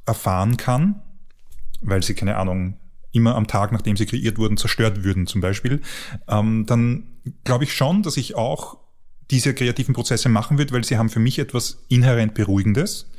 erfahren 0.04 0.56
kann, 0.56 1.02
weil 1.80 2.02
sie, 2.02 2.14
keine 2.14 2.36
Ahnung, 2.36 2.76
immer 3.12 3.36
am 3.36 3.46
Tag, 3.46 3.72
nachdem 3.72 3.96
sie 3.96 4.06
kreiert 4.06 4.38
wurden, 4.38 4.56
zerstört 4.56 5.04
würden 5.04 5.26
zum 5.26 5.40
Beispiel, 5.40 5.80
ähm, 6.28 6.66
dann 6.66 7.06
glaube 7.44 7.64
ich 7.64 7.74
schon, 7.74 8.02
dass 8.02 8.16
ich 8.16 8.34
auch 8.34 8.78
diese 9.30 9.54
kreativen 9.54 9.94
Prozesse 9.94 10.28
machen 10.28 10.58
würde, 10.58 10.72
weil 10.72 10.84
sie 10.84 10.98
haben 10.98 11.10
für 11.10 11.20
mich 11.20 11.38
etwas 11.38 11.84
inhärent 11.88 12.34
Beruhigendes. 12.34 13.10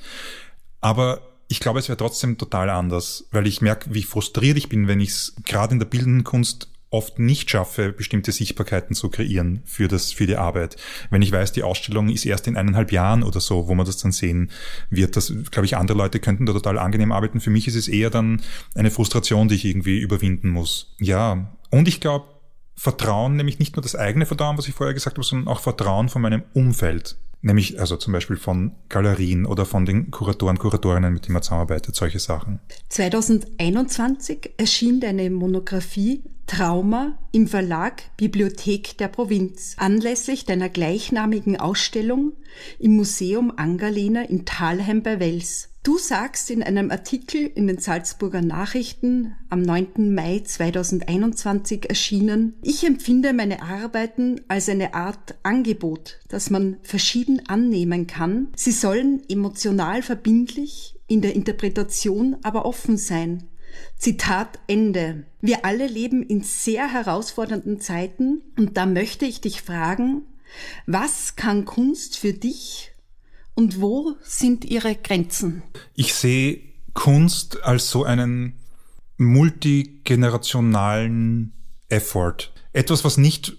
Aber 0.82 1.22
ich 1.48 1.60
glaube, 1.60 1.80
es 1.80 1.88
wäre 1.88 1.98
trotzdem 1.98 2.38
total 2.38 2.70
anders, 2.70 3.28
weil 3.32 3.48
ich 3.48 3.62
merke, 3.62 3.94
wie 3.94 4.04
frustriert 4.04 4.58
ich 4.58 4.70
bin, 4.70 4.88
wenn 4.88 5.00
ich 5.00 5.10
es 5.10 5.36
gerade 5.46 5.74
in 5.74 5.80
der 5.80 5.86
bildenden 5.86 6.24
Kunst 6.24 6.73
oft 6.94 7.20
nicht 7.20 7.50
schaffe, 7.50 7.92
bestimmte 7.92 8.32
Sichtbarkeiten 8.32 8.96
zu 8.96 9.10
kreieren 9.10 9.62
für 9.66 9.88
das, 9.88 10.12
für 10.12 10.28
die 10.28 10.36
Arbeit. 10.36 10.78
Wenn 11.10 11.22
ich 11.22 11.32
weiß, 11.32 11.52
die 11.52 11.64
Ausstellung 11.64 12.10
ist 12.10 12.26
erst 12.26 12.48
in 12.48 12.56
eineinhalb 12.56 12.92
Jahren 12.92 13.24
oder 13.24 13.40
so, 13.40 13.68
wo 13.68 13.74
man 13.74 13.86
das 13.86 13.98
dann 13.98 14.12
sehen 14.12 14.52
wird, 14.90 15.16
das, 15.16 15.34
glaube 15.52 15.66
ich, 15.66 15.76
andere 15.76 15.98
Leute 15.98 16.20
könnten 16.20 16.46
da 16.46 16.54
total 16.54 16.78
angenehm 16.78 17.12
arbeiten. 17.12 17.42
Für 17.42 17.50
mich 17.50 17.68
ist 17.68 17.76
es 17.76 17.88
eher 17.88 18.10
dann 18.10 18.42
eine 18.76 18.92
Frustration, 18.92 19.48
die 19.48 19.56
ich 19.56 19.66
irgendwie 19.66 20.00
überwinden 20.00 20.50
muss. 20.50 20.96
Ja. 21.00 21.58
Und 21.72 21.88
ich 21.88 22.00
glaube, 22.00 22.28
Vertrauen, 22.76 23.36
nämlich 23.36 23.60
nicht 23.60 23.76
nur 23.76 23.84
das 23.84 23.96
eigene 23.96 24.26
Vertrauen, 24.26 24.58
was 24.58 24.68
ich 24.68 24.74
vorher 24.74 24.94
gesagt 24.94 25.18
habe, 25.18 25.26
sondern 25.26 25.48
auch 25.48 25.60
Vertrauen 25.60 26.10
von 26.10 26.22
meinem 26.22 26.44
Umfeld. 26.54 27.18
Nämlich 27.42 27.80
also 27.80 27.98
zum 27.98 28.14
Beispiel 28.14 28.38
von 28.38 28.72
Galerien 28.88 29.46
oder 29.46 29.66
von 29.66 29.86
den 29.86 30.12
Kuratoren, 30.12 30.58
Kuratorinnen, 30.58 31.14
mit 31.14 31.26
denen 31.26 31.34
man 31.34 31.44
zusammenarbeitet, 31.44 31.94
solche 31.94 32.20
Sachen. 32.20 32.60
2021 32.90 34.52
erschien 34.58 35.02
deine 35.02 35.30
Monographie 35.30 36.24
Trauma 36.48 37.18
im 37.32 37.48
Verlag 37.48 38.04
Bibliothek 38.18 38.98
der 38.98 39.08
Provinz 39.08 39.76
anlässlich 39.78 40.46
deiner 40.46 40.70
gleichnamigen 40.70 41.60
Ausstellung 41.60 42.34
im 42.80 42.96
Museum 42.96 43.52
Angerlehner 43.56 44.30
in 44.30 44.46
Thalheim 44.46 45.02
bei 45.02 45.20
Wels. 45.20 45.70
Du 45.84 45.98
sagst 45.98 46.50
in 46.50 46.64
einem 46.64 46.92
Artikel 46.92 47.52
in 47.56 47.68
den 47.68 47.78
Salzburger 47.78 48.42
Nachrichten 48.42 49.36
am 49.50 49.62
9. 49.62 50.16
Mai 50.16 50.40
2021 50.40 51.90
erschienen, 51.90 52.56
ich 52.62 52.86
empfinde 52.86 53.34
meine 53.34 53.62
Arbeiten 53.62 54.40
als 54.48 54.70
eine 54.70 54.94
Art 54.94 55.36
Angebot, 55.44 56.20
das 56.30 56.50
man 56.50 56.78
verschieden 56.84 57.42
annehmen 57.50 58.08
kann. 58.08 58.48
Sie 58.56 58.72
sollen 58.72 59.24
emotional 59.28 60.02
verbindlich, 60.02 60.96
in 61.08 61.22
der 61.22 61.36
Interpretation 61.36 62.38
aber 62.44 62.66
offen 62.66 62.96
sein. 62.96 63.50
Zitat 63.98 64.60
Ende. 64.68 65.26
Wir 65.42 65.66
alle 65.66 65.88
leben 65.88 66.24
in 66.24 66.44
sehr 66.44 66.92
herausfordernden 66.92 67.80
Zeiten 67.80 68.42
und 68.58 68.78
da 68.78 68.86
möchte 68.86 69.26
ich 69.26 69.42
dich 69.42 69.62
fragen, 69.62 70.24
was 70.86 71.36
kann 71.36 71.66
Kunst 71.66 72.18
für 72.18 72.34
dich 72.34 72.92
und 73.56 73.82
wo 73.82 74.16
sind 74.22 74.66
ihre 74.66 74.96
Grenzen? 74.96 75.64
Ich 75.96 76.14
sehe 76.14 76.62
Kunst 76.94 77.64
als 77.64 77.90
so 77.90 78.04
einen 78.04 78.60
multigenerationalen 79.18 81.54
Effort. 81.90 82.52
Etwas, 82.74 83.04
was 83.06 83.18
nicht, 83.18 83.58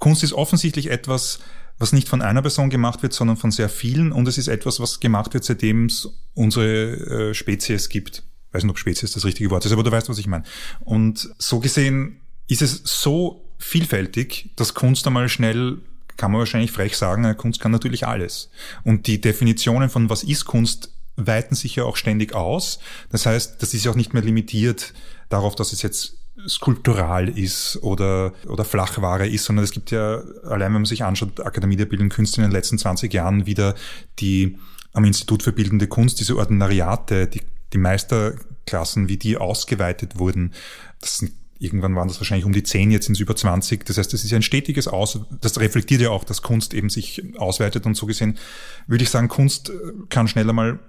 Kunst 0.00 0.22
ist 0.22 0.32
offensichtlich 0.32 0.90
etwas, 0.90 1.40
was 1.78 1.92
nicht 1.92 2.08
von 2.08 2.22
einer 2.22 2.42
Person 2.42 2.70
gemacht 2.70 3.02
wird, 3.02 3.12
sondern 3.12 3.36
von 3.36 3.50
sehr 3.50 3.68
vielen 3.68 4.12
und 4.12 4.28
es 4.28 4.38
ist 4.38 4.48
etwas, 4.48 4.80
was 4.80 5.00
gemacht 5.00 5.34
wird, 5.34 5.44
seitdem 5.44 5.86
es 5.86 6.08
unsere 6.34 7.30
äh, 7.30 7.34
Spezies 7.34 7.88
gibt 7.88 8.22
weiß 8.54 8.62
nicht, 8.62 8.70
ob 8.70 8.78
Spezies 8.78 9.12
das 9.12 9.24
richtige 9.24 9.50
Wort 9.50 9.64
ist, 9.66 9.72
aber 9.72 9.82
du 9.82 9.90
weißt, 9.90 10.08
was 10.08 10.18
ich 10.18 10.26
meine. 10.26 10.44
Und 10.80 11.30
so 11.38 11.60
gesehen 11.60 12.20
ist 12.48 12.62
es 12.62 12.82
so 12.84 13.44
vielfältig, 13.58 14.50
dass 14.56 14.74
Kunst 14.74 15.06
einmal 15.06 15.28
schnell 15.28 15.78
kann 16.16 16.30
man 16.30 16.38
wahrscheinlich 16.38 16.70
frech 16.70 16.96
sagen, 16.96 17.36
Kunst 17.36 17.60
kann 17.60 17.72
natürlich 17.72 18.06
alles. 18.06 18.50
Und 18.84 19.08
die 19.08 19.20
Definitionen 19.20 19.90
von 19.90 20.10
was 20.10 20.22
ist 20.22 20.44
Kunst 20.44 20.90
weiten 21.16 21.54
sich 21.54 21.76
ja 21.76 21.84
auch 21.84 21.96
ständig 21.96 22.34
aus. 22.34 22.78
Das 23.10 23.26
heißt, 23.26 23.62
das 23.62 23.74
ist 23.74 23.84
ja 23.84 23.90
auch 23.90 23.96
nicht 23.96 24.14
mehr 24.14 24.22
limitiert 24.22 24.94
darauf, 25.28 25.54
dass 25.54 25.72
es 25.72 25.82
jetzt 25.82 26.18
skulptural 26.48 27.28
ist 27.28 27.78
oder, 27.82 28.32
oder 28.48 28.64
Flachware 28.64 29.26
ist, 29.26 29.44
sondern 29.44 29.64
es 29.64 29.70
gibt 29.70 29.90
ja, 29.92 30.22
allein 30.44 30.66
wenn 30.66 30.82
man 30.82 30.84
sich 30.84 31.04
anschaut, 31.04 31.40
Akademie 31.40 31.76
der 31.76 31.86
Bildenden 31.86 32.14
Künste 32.14 32.40
in 32.40 32.48
den 32.48 32.52
letzten 32.52 32.78
20 32.78 33.12
Jahren 33.12 33.46
wieder 33.46 33.74
die 34.18 34.58
am 34.92 35.04
Institut 35.04 35.42
für 35.42 35.52
Bildende 35.52 35.86
Kunst, 35.88 36.20
diese 36.20 36.36
Ordinariate, 36.36 37.26
die 37.26 37.42
die 37.74 37.78
Meisterklassen, 37.78 39.08
wie 39.08 39.18
die 39.18 39.36
ausgeweitet 39.36 40.18
wurden, 40.18 40.54
das 41.00 41.18
sind 41.18 41.32
irgendwann 41.58 41.94
waren 41.94 42.08
das 42.08 42.18
wahrscheinlich 42.18 42.44
um 42.44 42.52
die 42.52 42.62
zehn, 42.62 42.90
jetzt 42.90 43.06
sind 43.06 43.14
es 43.14 43.20
über 43.20 43.36
20. 43.36 43.84
Das 43.86 43.96
heißt, 43.96 44.12
das 44.12 44.24
ist 44.24 44.32
ein 44.32 44.42
stetiges 44.42 44.88
Aus, 44.88 45.20
das 45.40 45.58
reflektiert 45.58 46.00
ja 46.00 46.10
auch, 46.10 46.24
dass 46.24 46.42
Kunst 46.42 46.74
eben 46.74 46.90
sich 46.90 47.22
ausweitet 47.38 47.86
und 47.86 47.96
so 47.96 48.06
gesehen. 48.06 48.38
Würde 48.86 49.04
ich 49.04 49.10
sagen, 49.10 49.28
Kunst 49.28 49.70
äh, 49.70 49.72
kann 50.08 50.28
schneller 50.28 50.52
mal 50.52 50.80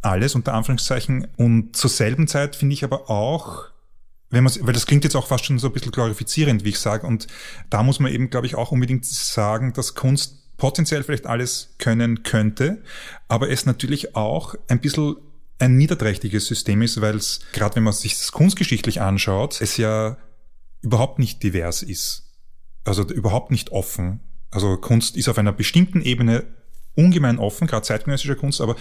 alles 0.00 0.34
unter 0.34 0.54
Anführungszeichen. 0.54 1.28
Und 1.36 1.76
zur 1.76 1.90
selben 1.90 2.26
Zeit 2.26 2.56
finde 2.56 2.74
ich 2.74 2.84
aber 2.84 3.10
auch, 3.10 3.66
wenn 4.30 4.44
man, 4.44 4.52
weil 4.60 4.74
das 4.74 4.86
klingt 4.86 5.04
jetzt 5.04 5.16
auch 5.16 5.26
fast 5.26 5.44
schon 5.44 5.58
so 5.58 5.68
ein 5.68 5.72
bisschen 5.72 5.92
glorifizierend, 5.92 6.64
wie 6.64 6.70
ich 6.70 6.78
sage, 6.78 7.06
und 7.06 7.26
da 7.70 7.82
muss 7.82 8.00
man 8.00 8.12
eben, 8.12 8.30
glaube 8.30 8.46
ich, 8.46 8.54
auch 8.54 8.72
unbedingt 8.72 9.04
sagen, 9.04 9.72
dass 9.72 9.94
Kunst 9.94 10.56
potenziell 10.56 11.04
vielleicht 11.04 11.26
alles 11.26 11.74
können 11.78 12.24
könnte, 12.24 12.82
aber 13.28 13.48
es 13.48 13.64
natürlich 13.64 14.16
auch 14.16 14.56
ein 14.66 14.80
bisschen 14.80 15.16
ein 15.58 15.76
niederträchtiges 15.76 16.46
System 16.46 16.82
ist, 16.82 17.00
weil 17.00 17.16
es, 17.16 17.40
gerade 17.52 17.76
wenn 17.76 17.82
man 17.82 17.92
sich 17.92 18.16
das 18.16 18.32
kunstgeschichtlich 18.32 19.00
anschaut, 19.00 19.60
es 19.60 19.76
ja 19.76 20.16
überhaupt 20.82 21.18
nicht 21.18 21.42
divers 21.42 21.82
ist. 21.82 22.34
Also 22.84 23.02
überhaupt 23.04 23.50
nicht 23.50 23.70
offen. 23.70 24.20
Also 24.50 24.76
Kunst 24.76 25.16
ist 25.16 25.28
auf 25.28 25.38
einer 25.38 25.52
bestimmten 25.52 26.00
Ebene 26.00 26.44
ungemein 26.94 27.38
offen, 27.38 27.68
gerade 27.68 27.86
zeitgenössische 27.86 28.34
Kunst, 28.34 28.60
aber 28.60 28.74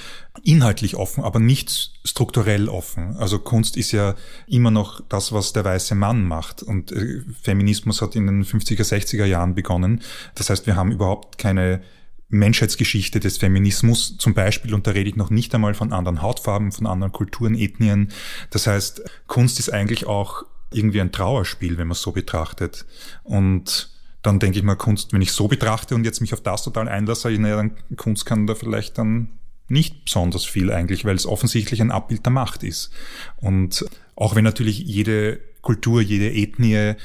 inhaltlich 0.44 0.96
offen, 0.96 1.24
aber 1.24 1.40
nicht 1.40 1.92
strukturell 2.04 2.68
offen. 2.68 3.16
Also 3.18 3.38
Kunst 3.38 3.78
ist 3.78 3.92
ja 3.92 4.16
immer 4.48 4.72
noch 4.72 5.02
das, 5.08 5.34
was 5.34 5.54
der 5.54 5.66
weiße 5.66 5.94
Mann 5.94 6.26
macht. 6.26 6.64
Und 6.64 6.92
äh, 6.92 7.22
Feminismus 7.44 8.02
hat 8.02 8.16
in 8.16 8.26
den 8.26 8.44
50er, 8.44 8.84
60er 8.84 9.26
Jahren 9.26 9.54
begonnen. 9.54 10.02
Das 10.34 10.50
heißt, 10.50 10.66
wir 10.66 10.76
haben 10.76 10.92
überhaupt 10.92 11.38
keine 11.38 11.82
Menschheitsgeschichte 12.30 13.20
des 13.20 13.38
Feminismus 13.38 14.18
zum 14.18 14.34
Beispiel, 14.34 14.74
und 14.74 14.86
da 14.86 14.92
rede 14.92 15.10
ich 15.10 15.16
noch 15.16 15.30
nicht 15.30 15.56
einmal 15.56 15.74
von 15.74 15.94
anderen 15.94 16.22
Hautfarben, 16.22 16.72
von 16.72 16.86
anderen 16.86 17.14
Kulturen, 17.14 17.56
Ethnien. 17.56 18.12
Das 18.50 18.68
heißt, 18.68 19.02
Kunst 19.28 19.60
ist 19.60 19.70
eigentlich 19.70 20.08
auch 20.08 20.44
irgendwie 20.72 21.00
ein 21.00 21.14
Trauerspiel, 21.14 21.78
wenn 21.78 21.88
man 21.88 21.94
es 21.94 22.02
so 22.02 22.12
betrachtet. 22.12 22.86
Und 23.24 23.90
dann 24.22 24.40
denke 24.40 24.58
ich 24.58 24.64
mal, 24.64 24.76
Kunst, 24.76 25.14
wenn 25.14 25.22
ich 25.22 25.32
so 25.32 25.48
betrachte 25.48 25.96
und 25.96 26.04
jetzt 26.04 26.20
mich 26.20 26.34
auf 26.34 26.42
das 26.42 26.64
total 26.64 26.90
einlasse, 26.90 27.30
naja, 27.32 27.56
dann 27.56 27.72
Kunst 27.96 28.26
kann 28.26 28.46
da 28.46 28.56
vielleicht 28.56 28.98
dann 28.98 29.30
nicht 29.70 30.06
besonders 30.06 30.46
viel 30.46 30.72
eigentlich, 30.72 31.06
weil 31.06 31.16
es 31.16 31.26
offensichtlich 31.26 31.82
ein 31.82 31.92
Abbild 31.92 32.26
der 32.26 32.34
Macht 32.34 32.64
ist. 32.64 32.92
Und 33.38 33.86
auch 34.16 34.36
wenn 34.36 34.44
natürlich 34.44 34.80
jede 34.80 35.40
Kultur, 35.62 36.02
jede 36.02 36.32
Ethnie 36.34 36.96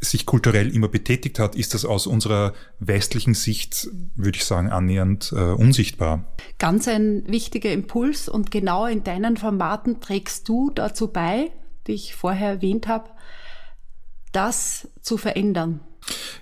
sich 0.00 0.26
kulturell 0.26 0.74
immer 0.74 0.88
betätigt 0.88 1.38
hat, 1.38 1.56
ist 1.56 1.74
das 1.74 1.84
aus 1.84 2.06
unserer 2.06 2.54
westlichen 2.78 3.34
Sicht, 3.34 3.88
würde 4.14 4.36
ich 4.36 4.44
sagen, 4.44 4.70
annähernd 4.70 5.32
äh, 5.32 5.52
unsichtbar. 5.52 6.24
Ganz 6.58 6.86
ein 6.86 7.24
wichtiger 7.26 7.72
Impuls 7.72 8.28
und 8.28 8.50
genau 8.50 8.86
in 8.86 9.02
deinen 9.02 9.36
Formaten 9.36 10.00
trägst 10.00 10.48
du 10.48 10.70
dazu 10.70 11.08
bei, 11.08 11.50
die 11.86 11.92
ich 11.92 12.14
vorher 12.14 12.50
erwähnt 12.50 12.86
habe, 12.86 13.10
das 14.32 14.88
zu 15.00 15.16
verändern. 15.16 15.80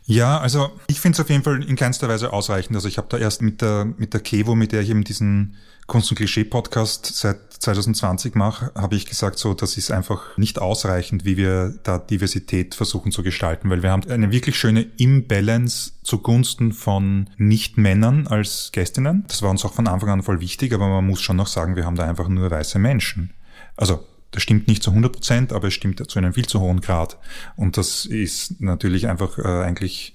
Ja, 0.04 0.38
also 0.38 0.70
ich 0.86 1.00
finde 1.00 1.16
es 1.16 1.20
auf 1.20 1.30
jeden 1.30 1.42
Fall 1.42 1.62
in 1.62 1.76
keinster 1.76 2.08
Weise 2.08 2.32
ausreichend. 2.32 2.76
Also 2.76 2.88
ich 2.88 2.98
habe 2.98 3.08
da 3.10 3.18
erst 3.18 3.42
mit 3.42 3.62
der 3.62 3.84
mit 3.84 4.12
der 4.12 4.20
Kevo, 4.20 4.54
mit 4.54 4.72
der 4.72 4.82
ich 4.82 4.90
eben 4.90 5.02
diesen 5.02 5.56
Kunst- 5.86 6.10
und 6.10 6.16
Klischee-Podcast 6.16 7.06
seit 7.14 7.52
2020 7.52 8.34
mache, 8.34 8.72
habe 8.74 8.96
ich 8.96 9.06
gesagt, 9.06 9.38
so, 9.38 9.54
das 9.54 9.76
ist 9.76 9.90
einfach 9.90 10.36
nicht 10.36 10.58
ausreichend, 10.58 11.24
wie 11.24 11.36
wir 11.36 11.78
da 11.84 11.98
Diversität 11.98 12.74
versuchen 12.74 13.12
zu 13.12 13.22
gestalten, 13.22 13.70
weil 13.70 13.82
wir 13.82 13.90
haben 13.90 14.08
eine 14.10 14.30
wirklich 14.32 14.58
schöne 14.58 14.82
Imbalance 14.96 15.92
zugunsten 16.02 16.72
von 16.72 17.30
Nicht-Männern 17.38 18.26
als 18.26 18.70
Gästinnen. 18.72 19.24
Das 19.28 19.42
war 19.42 19.50
uns 19.50 19.64
auch 19.64 19.74
von 19.74 19.86
Anfang 19.86 20.10
an 20.10 20.22
voll 20.22 20.40
wichtig, 20.40 20.72
aber 20.72 20.88
man 20.88 21.06
muss 21.06 21.22
schon 21.22 21.36
noch 21.36 21.46
sagen, 21.46 21.76
wir 21.76 21.84
haben 21.84 21.96
da 21.96 22.04
einfach 22.04 22.28
nur 22.28 22.50
weiße 22.50 22.78
Menschen. 22.78 23.32
Also 23.76 24.04
das 24.32 24.42
stimmt 24.42 24.68
nicht 24.68 24.82
zu 24.82 24.90
100 24.90 25.12
Prozent, 25.12 25.52
aber 25.52 25.68
es 25.68 25.74
stimmt 25.74 26.10
zu 26.10 26.18
einem 26.18 26.34
viel 26.34 26.46
zu 26.46 26.60
hohen 26.60 26.80
Grad. 26.80 27.18
Und 27.56 27.76
das 27.76 28.04
ist 28.04 28.60
natürlich 28.60 29.08
einfach 29.08 29.38
äh, 29.38 29.62
eigentlich 29.64 30.14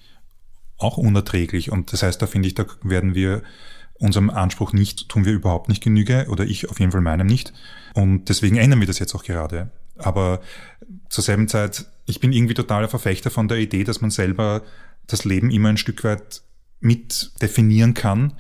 auch 0.78 0.98
unerträglich. 0.98 1.72
Und 1.72 1.94
das 1.94 2.04
heißt, 2.04 2.22
da 2.22 2.28
finde 2.28 2.48
ich, 2.48 2.56
da 2.56 2.66
werden 2.84 3.16
wir 3.16 3.42
unserem 4.02 4.30
Anspruch 4.30 4.74
nicht, 4.74 5.10
tun 5.10 5.26
wir 5.26 5.34
überhaupt 5.34 5.70
nicht 5.70 5.84
Genüge 5.84 6.28
oder 6.30 6.44
ich 6.44 6.70
auf 6.70 6.80
jeden 6.80 6.92
Fall 6.92 7.02
meinem 7.02 7.28
nicht. 7.28 7.54
Und 7.94 8.26
deswegen 8.26 8.58
ändern 8.58 8.80
wir 8.80 8.88
das 8.88 9.00
jetzt 9.00 9.16
auch 9.16 9.24
gerade. 9.24 9.70
Aber 9.98 10.42
zur 11.10 11.24
selben 11.24 11.48
Zeit, 11.48 11.86
ich 12.06 12.20
bin 12.20 12.34
irgendwie 12.34 12.56
totaler 12.56 12.90
Verfechter 12.90 13.30
von 13.30 13.48
der 13.48 13.60
Idee, 13.60 13.84
dass 13.84 14.02
man 14.02 14.10
selber 14.10 14.64
das 15.08 15.24
Leben 15.26 15.52
immer 15.52 15.70
ein 15.70 15.78
Stück 15.78 16.04
weit 16.04 16.42
mit 16.80 17.32
definieren 17.42 17.94
kann, 17.94 18.34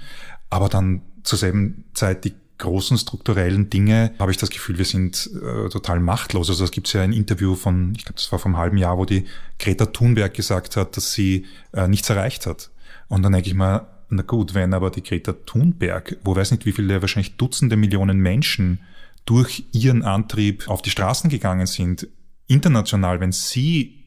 aber 0.49 0.67
dann 0.67 1.01
zur 1.23 1.37
selben 1.37 1.85
Zeit 1.93 2.25
die 2.25 2.33
großen 2.57 2.97
strukturellen 2.97 3.69
Dinge 3.69 4.11
habe 4.19 4.31
ich 4.31 4.37
das 4.37 4.51
Gefühl, 4.51 4.77
wir 4.77 4.85
sind 4.85 5.29
äh, 5.33 5.69
total 5.69 5.99
machtlos. 5.99 6.49
Also 6.49 6.63
es 6.63 6.71
gibt 6.71 6.91
ja 6.93 7.01
ein 7.01 7.13
Interview 7.13 7.55
von, 7.55 7.93
ich 7.95 8.05
glaube, 8.05 8.17
das 8.17 8.31
war 8.31 8.39
vom 8.39 8.57
halben 8.57 8.77
Jahr, 8.77 8.97
wo 8.97 9.05
die 9.05 9.25
Greta 9.59 9.87
Thunberg 9.87 10.33
gesagt 10.33 10.77
hat, 10.77 10.95
dass 10.95 11.13
sie 11.13 11.45
äh, 11.73 11.87
nichts 11.87 12.09
erreicht 12.09 12.45
hat. 12.45 12.69
Und 13.07 13.23
dann 13.23 13.31
denke 13.31 13.49
ich 13.49 13.55
mal, 13.55 13.87
na 14.11 14.23
gut, 14.23 14.53
wenn 14.53 14.73
aber 14.73 14.91
die 14.91 15.03
Greta 15.03 15.33
Thunberg, 15.33 16.17
wo 16.23 16.35
weiß 16.35 16.51
nicht 16.51 16.65
wie 16.65 16.73
viele, 16.73 17.01
wahrscheinlich 17.01 17.37
Dutzende 17.37 17.77
Millionen 17.77 18.17
Menschen 18.19 18.81
durch 19.25 19.65
ihren 19.71 20.03
Antrieb 20.03 20.67
auf 20.67 20.81
die 20.81 20.89
Straßen 20.89 21.29
gegangen 21.29 21.65
sind, 21.65 22.07
international, 22.47 23.19
wenn 23.21 23.31
sie 23.31 24.03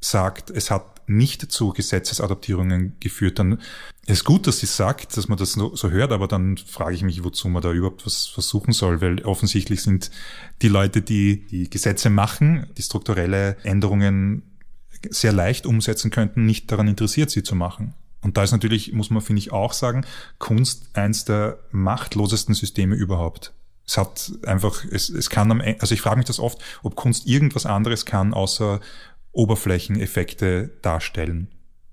sagt, 0.00 0.50
es 0.50 0.70
hat 0.70 1.08
nicht 1.08 1.50
zu 1.50 1.72
Gesetzesadaptierungen 1.72 2.96
geführt, 3.00 3.40
dann 3.40 3.58
ist 4.06 4.24
gut, 4.24 4.46
dass 4.46 4.60
sie 4.60 4.66
sagt, 4.66 5.16
dass 5.16 5.28
man 5.28 5.36
das 5.36 5.52
so, 5.52 5.90
hört, 5.90 6.12
aber 6.12 6.28
dann 6.28 6.56
frage 6.56 6.94
ich 6.94 7.02
mich, 7.02 7.24
wozu 7.24 7.48
man 7.48 7.62
da 7.62 7.72
überhaupt 7.72 8.06
was 8.06 8.26
versuchen 8.26 8.72
soll, 8.72 9.00
weil 9.00 9.24
offensichtlich 9.24 9.82
sind 9.82 10.12
die 10.62 10.68
Leute, 10.68 11.02
die 11.02 11.46
die 11.46 11.68
Gesetze 11.68 12.10
machen, 12.10 12.66
die 12.78 12.82
strukturelle 12.82 13.56
Änderungen 13.64 14.42
sehr 15.10 15.32
leicht 15.32 15.66
umsetzen 15.66 16.10
könnten, 16.10 16.46
nicht 16.46 16.70
daran 16.70 16.86
interessiert, 16.86 17.30
sie 17.30 17.42
zu 17.42 17.56
machen. 17.56 17.94
Und 18.22 18.36
da 18.36 18.42
ist 18.42 18.52
natürlich, 18.52 18.92
muss 18.92 19.10
man, 19.10 19.22
finde 19.22 19.40
ich, 19.40 19.52
auch 19.52 19.72
sagen, 19.72 20.04
Kunst 20.38 20.90
eins 20.94 21.24
der 21.24 21.58
machtlosesten 21.70 22.54
Systeme 22.54 22.94
überhaupt. 22.94 23.54
Es 23.86 23.96
hat 23.96 24.32
einfach, 24.46 24.84
es, 24.84 25.08
es 25.08 25.30
kann 25.30 25.50
am 25.50 25.60
Ende, 25.60 25.80
also 25.80 25.94
ich 25.94 26.00
frage 26.00 26.18
mich 26.18 26.26
das 26.26 26.38
oft, 26.38 26.58
ob 26.82 26.96
Kunst 26.96 27.26
irgendwas 27.26 27.66
anderes 27.66 28.04
kann, 28.04 28.34
außer 28.34 28.80
Oberflächeneffekte 29.32 30.70
darstellen. 30.82 31.48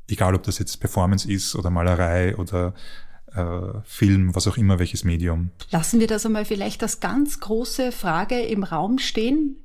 Egal, 0.08 0.36
ob 0.36 0.44
das 0.44 0.60
jetzt 0.60 0.80
Performance 0.80 1.32
ist 1.32 1.56
oder 1.56 1.70
Malerei 1.70 2.36
oder 2.38 2.74
äh, 3.34 3.82
Film, 3.84 4.36
was 4.36 4.48
auch 4.48 4.58
immer, 4.58 4.80
welches 4.80 5.04
Medium. 5.04 5.52
Lassen 5.72 6.00
wir 6.00 6.08
das 6.08 6.26
einmal 6.26 6.46
vielleicht 6.46 6.84
als 6.84 7.00
ganz 7.00 7.40
große 7.40 7.92
Frage 7.92 8.42
im 8.42 8.64
Raum 8.64 9.00
stehen. 9.00 9.58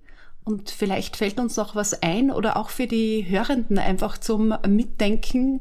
Und 0.44 0.70
vielleicht 0.70 1.16
fällt 1.16 1.38
uns 1.38 1.57
noch 1.57 1.77
was 1.77 2.03
ein 2.03 2.31
oder 2.31 2.57
auch 2.57 2.70
für 2.70 2.88
die 2.88 3.27
Hörenden 3.29 3.79
einfach 3.79 4.18
zum 4.18 4.55
Mitdenken 4.66 5.61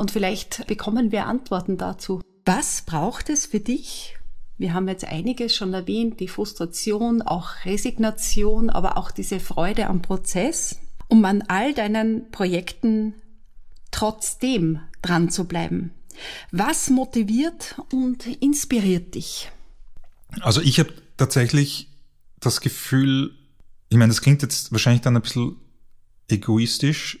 und 0.00 0.10
vielleicht 0.10 0.66
bekommen 0.66 1.12
wir 1.12 1.26
Antworten 1.26 1.76
dazu. 1.76 2.20
Was 2.44 2.82
braucht 2.82 3.28
es 3.28 3.46
für 3.46 3.60
dich? 3.60 4.16
Wir 4.58 4.74
haben 4.74 4.88
jetzt 4.88 5.04
einiges 5.04 5.54
schon 5.54 5.72
erwähnt, 5.74 6.20
die 6.20 6.28
Frustration, 6.28 7.22
auch 7.22 7.64
Resignation, 7.64 8.70
aber 8.70 8.96
auch 8.96 9.10
diese 9.10 9.40
Freude 9.40 9.86
am 9.86 10.02
Prozess 10.02 10.80
um 11.10 11.24
an 11.24 11.42
all 11.48 11.74
deinen 11.74 12.30
Projekten 12.30 13.14
trotzdem 13.90 14.80
dran 15.02 15.28
zu 15.28 15.44
bleiben? 15.44 15.90
Was 16.52 16.88
motiviert 16.88 17.76
und 17.92 18.26
inspiriert 18.26 19.14
dich? 19.14 19.50
Also 20.40 20.60
ich 20.60 20.78
habe 20.78 20.94
tatsächlich 21.16 21.88
das 22.38 22.60
Gefühl, 22.60 23.34
ich 23.88 23.98
meine, 23.98 24.10
das 24.10 24.22
klingt 24.22 24.42
jetzt 24.42 24.72
wahrscheinlich 24.72 25.02
dann 25.02 25.16
ein 25.16 25.22
bisschen 25.22 25.56
egoistisch, 26.28 27.18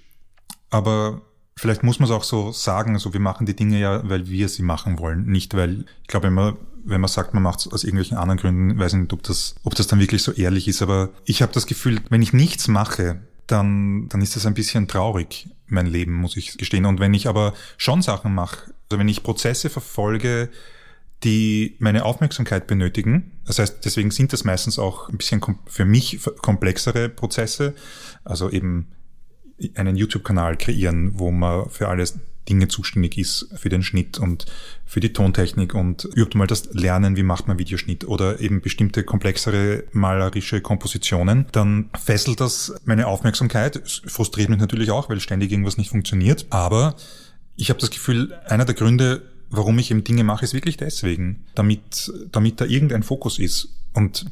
aber 0.70 1.22
vielleicht 1.60 1.82
muss 1.82 1.98
man 1.98 2.08
es 2.08 2.14
auch 2.14 2.24
so 2.24 2.52
sagen, 2.52 2.98
so 2.98 3.12
wir 3.12 3.20
machen 3.20 3.44
die 3.44 3.54
Dinge 3.54 3.78
ja, 3.78 4.08
weil 4.08 4.28
wir 4.28 4.48
sie 4.48 4.62
machen 4.62 4.98
wollen, 4.98 5.26
nicht 5.26 5.54
weil, 5.54 5.84
ich 6.00 6.08
glaube 6.08 6.28
immer, 6.28 6.56
wenn 6.84 7.02
man 7.02 7.08
sagt, 7.08 7.34
man 7.34 7.42
macht 7.42 7.60
es 7.60 7.68
aus 7.70 7.84
irgendwelchen 7.84 8.16
anderen 8.16 8.40
Gründen, 8.40 8.78
weiß 8.78 8.94
ich 8.94 9.00
nicht, 9.00 9.12
ob 9.12 9.22
das, 9.22 9.54
ob 9.62 9.74
das 9.74 9.86
dann 9.86 10.00
wirklich 10.00 10.22
so 10.22 10.32
ehrlich 10.32 10.68
ist, 10.68 10.80
aber 10.80 11.10
ich 11.26 11.42
habe 11.42 11.52
das 11.52 11.66
Gefühl, 11.66 12.00
wenn 12.08 12.22
ich 12.22 12.32
nichts 12.32 12.66
mache, 12.66 13.20
dann, 13.46 14.08
dann 14.08 14.22
ist 14.22 14.36
das 14.36 14.46
ein 14.46 14.54
bisschen 14.54 14.88
traurig, 14.88 15.50
mein 15.66 15.86
Leben, 15.86 16.14
muss 16.14 16.36
ich 16.36 16.56
gestehen. 16.56 16.86
Und 16.86 16.98
wenn 16.98 17.12
ich 17.12 17.28
aber 17.28 17.52
schon 17.76 18.00
Sachen 18.00 18.34
mache, 18.34 18.72
also 18.88 18.98
wenn 18.98 19.08
ich 19.08 19.22
Prozesse 19.22 19.68
verfolge, 19.68 20.48
die 21.24 21.76
meine 21.78 22.04
Aufmerksamkeit 22.04 22.66
benötigen. 22.66 23.32
Das 23.44 23.58
heißt, 23.58 23.84
deswegen 23.84 24.10
sind 24.10 24.32
das 24.32 24.44
meistens 24.44 24.78
auch 24.78 25.10
ein 25.10 25.18
bisschen 25.18 25.42
für 25.66 25.84
mich 25.84 26.20
komplexere 26.40 27.10
Prozesse. 27.10 27.74
Also 28.24 28.48
eben 28.48 28.88
einen 29.74 29.96
YouTube-Kanal 29.96 30.56
kreieren, 30.56 31.18
wo 31.18 31.30
man 31.30 31.68
für 31.70 31.88
alles 31.88 32.18
Dinge 32.48 32.68
zuständig 32.68 33.16
ist 33.16 33.48
für 33.54 33.68
den 33.68 33.82
Schnitt 33.82 34.18
und 34.18 34.46
für 34.84 35.00
die 35.00 35.12
Tontechnik 35.12 35.74
und 35.74 36.04
überhaupt 36.04 36.34
mal 36.34 36.46
das 36.46 36.72
Lernen, 36.72 37.16
wie 37.16 37.22
macht 37.22 37.46
man 37.46 37.58
Videoschnitt 37.58 38.06
oder 38.06 38.40
eben 38.40 38.60
bestimmte 38.60 39.04
komplexere 39.04 39.84
malerische 39.92 40.60
Kompositionen, 40.60 41.46
dann 41.52 41.90
fesselt 41.98 42.40
das 42.40 42.74
meine 42.84 43.06
Aufmerksamkeit. 43.06 43.76
Es 43.76 44.02
frustriert 44.06 44.48
mich 44.48 44.58
natürlich 44.58 44.90
auch, 44.90 45.08
weil 45.08 45.20
ständig 45.20 45.52
irgendwas 45.52 45.78
nicht 45.78 45.90
funktioniert. 45.90 46.46
Aber 46.50 46.96
ich 47.56 47.70
habe 47.70 47.80
das 47.80 47.90
Gefühl, 47.90 48.32
einer 48.46 48.64
der 48.64 48.74
Gründe, 48.74 49.22
warum 49.50 49.78
ich 49.78 49.90
eben 49.90 50.02
Dinge 50.02 50.24
mache, 50.24 50.44
ist 50.44 50.54
wirklich 50.54 50.76
deswegen, 50.76 51.44
damit, 51.54 52.12
damit 52.32 52.60
da 52.60 52.64
irgendein 52.64 53.02
Fokus 53.02 53.38
ist. 53.38 53.68
Und 53.92 54.26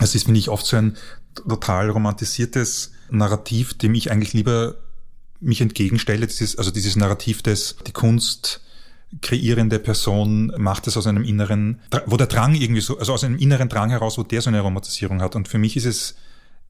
es 0.00 0.14
ist, 0.14 0.24
finde 0.24 0.38
ich, 0.38 0.48
oft 0.48 0.66
so 0.66 0.76
ein 0.76 0.96
total 1.34 1.90
romantisiertes 1.90 2.92
Narrativ, 3.10 3.74
dem 3.74 3.94
ich 3.94 4.10
eigentlich 4.10 4.32
lieber 4.32 4.76
mich 5.40 5.60
entgegenstelle, 5.60 6.26
dieses, 6.26 6.56
also 6.56 6.70
dieses 6.70 6.96
Narrativ 6.96 7.42
des, 7.42 7.76
die 7.86 7.92
Kunst 7.92 8.60
kreierende 9.22 9.78
Person 9.78 10.52
macht 10.56 10.86
es 10.86 10.96
aus 10.96 11.06
einem 11.06 11.24
inneren, 11.24 11.80
wo 12.06 12.16
der 12.16 12.28
Drang 12.28 12.54
irgendwie 12.54 12.80
so, 12.80 12.98
also 12.98 13.12
aus 13.12 13.24
einem 13.24 13.38
inneren 13.38 13.68
Drang 13.68 13.90
heraus, 13.90 14.18
wo 14.18 14.22
der 14.22 14.40
so 14.40 14.50
eine 14.50 14.60
Romantisierung 14.60 15.20
hat. 15.20 15.34
Und 15.34 15.48
für 15.48 15.58
mich 15.58 15.76
ist 15.76 15.86
es, 15.86 16.14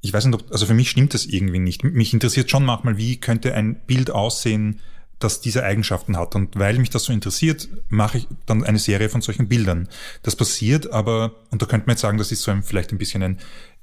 ich 0.01 0.13
weiß 0.13 0.25
nicht, 0.25 0.35
ob, 0.35 0.51
also 0.51 0.65
für 0.65 0.75
mich 0.75 0.91
stimmt 0.91 1.13
das 1.13 1.27
irgendwie 1.27 1.59
nicht. 1.59 1.85
Mich 1.85 2.15
interessiert 2.15 2.51
schon 2.51 2.65
manchmal, 2.65 2.97
wie 2.97 3.19
könnte 3.19 3.55
ein 3.55 3.81
Bild 3.87 4.11
aussehen, 4.11 4.81
das 5.19 5.43
diese 5.43 5.65
Eigenschaften 5.65 6.17
hat. 6.17 6.35
Und 6.35 6.59
weil 6.59 6.79
mich 6.79 6.89
das 6.89 7.05
so 7.05 7.13
interessiert, 7.13 7.69
mache 7.91 8.19
ich 8.19 8.29
dann 8.47 8.65
eine 8.65 8.79
Serie 8.79 9.11
von 9.11 9.21
solchen 9.21 9.49
Bildern. 9.49 9.89
Das 10.23 10.35
passiert 10.35 10.91
aber, 10.91 11.33
und 11.51 11.61
da 11.61 11.67
könnte 11.67 11.87
man 11.87 11.95
jetzt 11.95 12.01
sagen, 12.01 12.17
das 12.17 12.33
ist 12.33 12.43
so 12.43 12.51
ein, 12.51 12.63
vielleicht 12.63 12.91
ein 12.91 12.99
bisschen 12.99 13.23
ein 13.23 13.39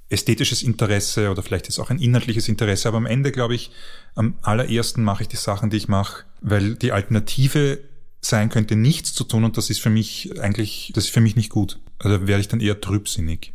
ästhetisches 0.09 0.63
Interesse 0.63 1.29
oder 1.29 1.43
vielleicht 1.43 1.67
ist 1.67 1.79
auch 1.79 1.89
ein 1.89 1.99
inhaltliches 1.99 2.47
Interesse, 2.47 2.87
aber 2.87 2.97
am 2.97 3.05
Ende 3.05 3.31
glaube 3.31 3.55
ich, 3.55 3.71
am 4.15 4.35
allerersten 4.41 5.03
mache 5.03 5.23
ich 5.23 5.29
die 5.29 5.35
Sachen, 5.35 5.69
die 5.69 5.77
ich 5.77 5.87
mache, 5.87 6.23
weil 6.41 6.75
die 6.75 6.91
Alternative 6.91 7.79
sein 8.21 8.49
könnte, 8.49 8.75
nichts 8.75 9.13
zu 9.13 9.23
tun 9.23 9.43
und 9.43 9.57
das 9.57 9.69
ist 9.69 9.81
für 9.81 9.89
mich 9.89 10.39
eigentlich, 10.41 10.91
das 10.95 11.05
ist 11.05 11.13
für 11.13 11.21
mich 11.21 11.35
nicht 11.35 11.49
gut. 11.49 11.79
Also 11.99 12.27
werde 12.27 12.41
ich 12.41 12.47
dann 12.47 12.61
eher 12.61 12.79
trübsinnig. 12.79 13.53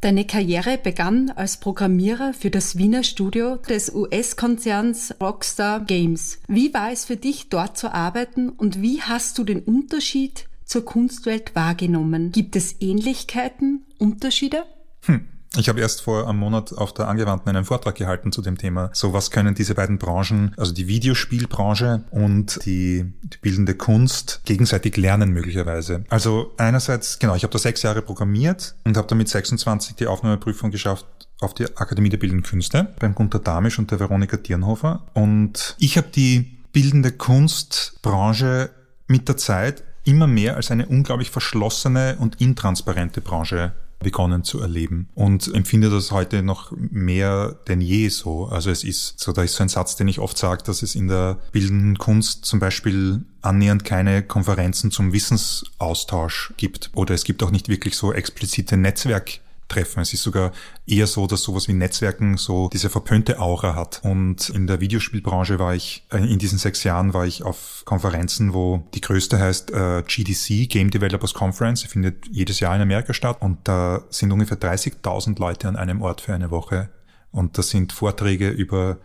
Deine 0.00 0.26
Karriere 0.26 0.78
begann 0.78 1.30
als 1.30 1.60
Programmierer 1.60 2.34
für 2.34 2.50
das 2.50 2.76
Wiener 2.76 3.04
Studio 3.04 3.56
des 3.56 3.94
US-Konzerns 3.94 5.14
Rockstar 5.20 5.84
Games. 5.84 6.40
Wie 6.48 6.74
war 6.74 6.90
es 6.90 7.04
für 7.04 7.16
dich, 7.16 7.50
dort 7.50 7.78
zu 7.78 7.94
arbeiten 7.94 8.48
und 8.48 8.82
wie 8.82 9.00
hast 9.00 9.38
du 9.38 9.44
den 9.44 9.60
Unterschied 9.60 10.48
zur 10.64 10.84
Kunstwelt 10.84 11.54
wahrgenommen? 11.54 12.32
Gibt 12.32 12.56
es 12.56 12.80
Ähnlichkeiten, 12.80 13.84
Unterschiede? 13.98 14.64
Hm. 15.04 15.28
Ich 15.56 15.68
habe 15.68 15.80
erst 15.80 16.00
vor 16.02 16.28
einem 16.28 16.38
Monat 16.38 16.72
auf 16.72 16.94
der 16.94 17.08
Angewandten 17.08 17.50
einen 17.50 17.64
Vortrag 17.64 17.94
gehalten 17.94 18.32
zu 18.32 18.40
dem 18.40 18.56
Thema. 18.56 18.90
So, 18.94 19.12
was 19.12 19.30
können 19.30 19.54
diese 19.54 19.74
beiden 19.74 19.98
Branchen, 19.98 20.54
also 20.56 20.72
die 20.72 20.88
Videospielbranche 20.88 22.04
und 22.10 22.64
die, 22.64 23.04
die 23.22 23.36
bildende 23.38 23.74
Kunst, 23.74 24.40
gegenseitig 24.46 24.96
lernen 24.96 25.30
möglicherweise? 25.30 26.04
Also 26.08 26.52
einerseits, 26.56 27.18
genau, 27.18 27.34
ich 27.34 27.42
habe 27.42 27.52
da 27.52 27.58
sechs 27.58 27.82
Jahre 27.82 28.00
programmiert 28.00 28.74
und 28.84 28.96
habe 28.96 29.08
damit 29.08 29.28
26 29.28 29.96
die 29.96 30.06
Aufnahmeprüfung 30.06 30.70
geschafft 30.70 31.04
auf 31.40 31.52
die 31.52 31.64
Akademie 31.76 32.08
der 32.08 32.18
Bildenden 32.18 32.44
Künste 32.44 32.88
beim 32.98 33.14
Gunter 33.14 33.38
Damisch 33.38 33.78
und 33.78 33.90
der 33.90 34.00
Veronika 34.00 34.38
Dierenhofer. 34.38 35.02
Und 35.12 35.76
ich 35.78 35.98
habe 35.98 36.08
die 36.08 36.56
bildende 36.72 37.12
Kunstbranche 37.12 38.70
mit 39.06 39.28
der 39.28 39.36
Zeit 39.36 39.82
immer 40.04 40.26
mehr 40.26 40.56
als 40.56 40.70
eine 40.70 40.86
unglaublich 40.86 41.30
verschlossene 41.30 42.16
und 42.18 42.40
intransparente 42.40 43.20
Branche 43.20 43.72
begonnen 44.02 44.44
zu 44.44 44.60
erleben 44.60 45.08
und 45.14 45.52
empfinde 45.54 45.90
das 45.90 46.10
heute 46.10 46.42
noch 46.42 46.72
mehr 46.76 47.56
denn 47.68 47.80
je 47.80 48.08
so. 48.08 48.46
Also 48.46 48.70
es 48.70 48.84
ist 48.84 49.18
so, 49.18 49.32
da 49.32 49.42
ist 49.42 49.54
so 49.54 49.62
ein 49.62 49.68
Satz, 49.68 49.96
den 49.96 50.08
ich 50.08 50.18
oft 50.18 50.36
sage, 50.36 50.62
dass 50.64 50.82
es 50.82 50.94
in 50.94 51.08
der 51.08 51.38
bildenden 51.52 51.98
Kunst 51.98 52.44
zum 52.44 52.60
Beispiel 52.60 53.24
annähernd 53.40 53.84
keine 53.84 54.22
Konferenzen 54.22 54.90
zum 54.90 55.12
Wissensaustausch 55.12 56.52
gibt 56.56 56.90
oder 56.94 57.14
es 57.14 57.24
gibt 57.24 57.42
auch 57.42 57.50
nicht 57.50 57.68
wirklich 57.68 57.96
so 57.96 58.12
explizite 58.12 58.76
Netzwerk 58.76 59.40
treffen. 59.72 60.00
Es 60.00 60.12
ist 60.12 60.22
sogar 60.22 60.52
eher 60.86 61.06
so, 61.06 61.26
dass 61.26 61.42
sowas 61.42 61.68
wie 61.68 61.72
Netzwerken 61.72 62.36
so 62.36 62.68
diese 62.72 62.90
verpönte 62.90 63.40
Aura 63.40 63.74
hat. 63.74 64.00
Und 64.04 64.50
in 64.50 64.66
der 64.66 64.80
Videospielbranche 64.80 65.58
war 65.58 65.74
ich, 65.74 66.06
äh, 66.10 66.18
in 66.18 66.38
diesen 66.38 66.58
sechs 66.58 66.84
Jahren 66.84 67.14
war 67.14 67.26
ich 67.26 67.42
auf 67.42 67.82
Konferenzen, 67.84 68.52
wo 68.54 68.86
die 68.94 69.00
größte 69.00 69.38
heißt 69.38 69.70
äh, 69.72 70.02
GDC, 70.06 70.68
Game 70.68 70.90
Developers 70.90 71.34
Conference, 71.34 71.82
findet 71.84 72.28
jedes 72.30 72.60
Jahr 72.60 72.74
in 72.76 72.82
Amerika 72.82 73.14
statt. 73.14 73.38
Und 73.40 73.58
da 73.64 74.04
sind 74.10 74.30
ungefähr 74.32 74.60
30.000 74.60 75.38
Leute 75.38 75.68
an 75.68 75.76
einem 75.76 76.02
Ort 76.02 76.20
für 76.20 76.34
eine 76.34 76.50
Woche. 76.50 76.90
Und 77.30 77.56
das 77.56 77.70
sind 77.70 77.92
Vorträge 77.92 78.50
über 78.50 78.98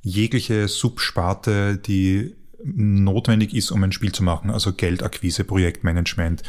jegliche 0.00 0.68
Subsparte, 0.68 1.76
die 1.76 2.34
notwendig 2.64 3.54
ist, 3.54 3.70
um 3.70 3.82
ein 3.84 3.92
Spiel 3.92 4.12
zu 4.12 4.22
machen, 4.22 4.50
also 4.50 4.72
Geldakquise, 4.72 5.44
Projektmanagement, 5.44 6.42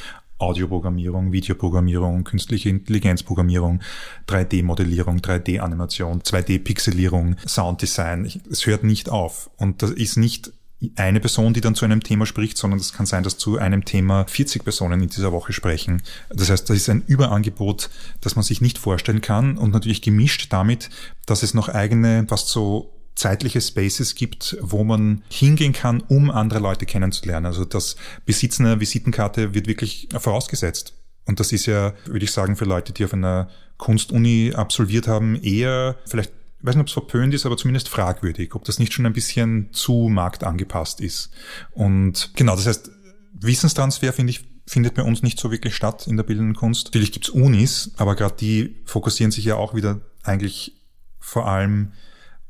Audioprogrammierung, 0.46 1.32
Videoprogrammierung, 1.32 2.24
künstliche 2.24 2.70
Intelligenzprogrammierung, 2.70 3.82
3D-Modellierung, 4.28 5.20
3D-Animation, 5.20 6.22
2D-Pixelierung, 6.22 7.36
Sounddesign. 7.48 8.32
Es 8.50 8.66
hört 8.66 8.84
nicht 8.84 9.10
auf. 9.10 9.50
Und 9.58 9.82
das 9.82 9.92
ist 9.92 10.18
nicht 10.18 10.52
eine 10.96 11.20
Person, 11.20 11.54
die 11.54 11.62
dann 11.62 11.76
zu 11.76 11.86
einem 11.86 12.04
Thema 12.04 12.26
spricht, 12.26 12.58
sondern 12.58 12.80
es 12.80 12.94
kann 12.94 13.06
sein, 13.06 13.24
dass 13.24 13.38
zu 13.38 13.58
einem 13.58 13.86
Thema 13.86 14.26
40 14.26 14.64
Personen 14.64 15.02
in 15.02 15.10
dieser 15.10 15.32
Woche 15.32 15.54
sprechen. 15.54 16.02
Das 16.30 16.50
heißt, 16.50 16.70
das 16.70 16.78
ist 16.78 16.90
ein 16.90 17.04
Überangebot, 17.08 17.90
das 18.22 18.36
man 18.36 18.44
sich 18.44 18.62
nicht 18.62 18.78
vorstellen 18.78 19.22
kann 19.22 19.58
und 19.58 19.72
natürlich 19.72 20.02
gemischt 20.02 20.52
damit, 20.52 20.90
dass 21.26 21.44
es 21.44 21.54
noch 21.54 21.70
eigene, 21.70 22.26
fast 22.28 22.50
so 22.50 22.92
zeitliche 23.16 23.62
Spaces 23.62 24.16
gibt, 24.16 24.58
wo 24.62 24.84
man 24.84 25.24
hingehen 25.30 25.74
kann, 25.74 26.02
um 26.02 26.30
andere 26.30 26.60
Leute 26.60 26.86
kennenzulernen. 26.86 27.46
Also 27.46 27.66
das 27.66 27.96
Besitzen 28.26 28.66
einer 28.66 28.80
Visitenkarte 28.80 29.54
wird 29.54 29.68
wirklich 29.68 30.10
vorausgesetzt. 30.18 30.94
Und 31.26 31.40
das 31.40 31.52
ist 31.52 31.66
ja, 31.66 31.94
würde 32.06 32.26
ich 32.26 32.32
sagen, 32.32 32.56
für 32.56 32.66
Leute, 32.66 32.94
die 32.94 33.06
auf 33.06 33.14
einer 33.14 33.50
Kunstuni 33.78 34.54
absolviert 34.54 35.08
haben, 35.08 35.36
eher 35.42 35.96
vielleicht 36.06 36.32
ich 36.62 36.68
weiß 36.68 36.78
nicht, 36.78 36.82
ob 36.82 36.88
es 36.88 36.94
verpönt 36.94 37.32
ist, 37.36 37.46
aber 37.46 37.58
zumindest 37.58 37.90
fragwürdig, 37.90 38.56
ob 38.56 38.64
das 38.64 38.80
nicht 38.80 38.92
schon 38.92 39.06
ein 39.06 39.14
bisschen 39.14 39.72
zu 39.72 40.10
marktangepasst 40.10 41.00
ist. 41.00 41.30
Und 41.70 42.32
genau, 42.36 42.56
das 42.56 42.66
heißt, 42.66 42.90
Wissenstransfer 43.34 44.14
finde 44.14 44.32
ich 44.32 44.48
findet 44.66 44.96
bei 44.96 45.04
uns 45.04 45.22
nicht 45.22 45.40
so 45.40 45.52
wirklich 45.52 45.76
statt 45.76 46.08
in 46.08 46.18
der 46.18 46.24
bildenden 46.24 46.56
Kunst. 46.56 46.86
Natürlich 46.86 47.12
gibt's 47.12 47.30
Unis, 47.30 47.92
aber 47.98 48.16
gerade 48.16 48.36
die 48.40 48.78
fokussieren 48.86 49.32
sich 49.32 49.46
ja 49.46 49.58
auch 49.58 49.76
wieder 49.76 50.02
eigentlich 50.24 50.74
vor 51.20 51.48
allem 51.48 51.92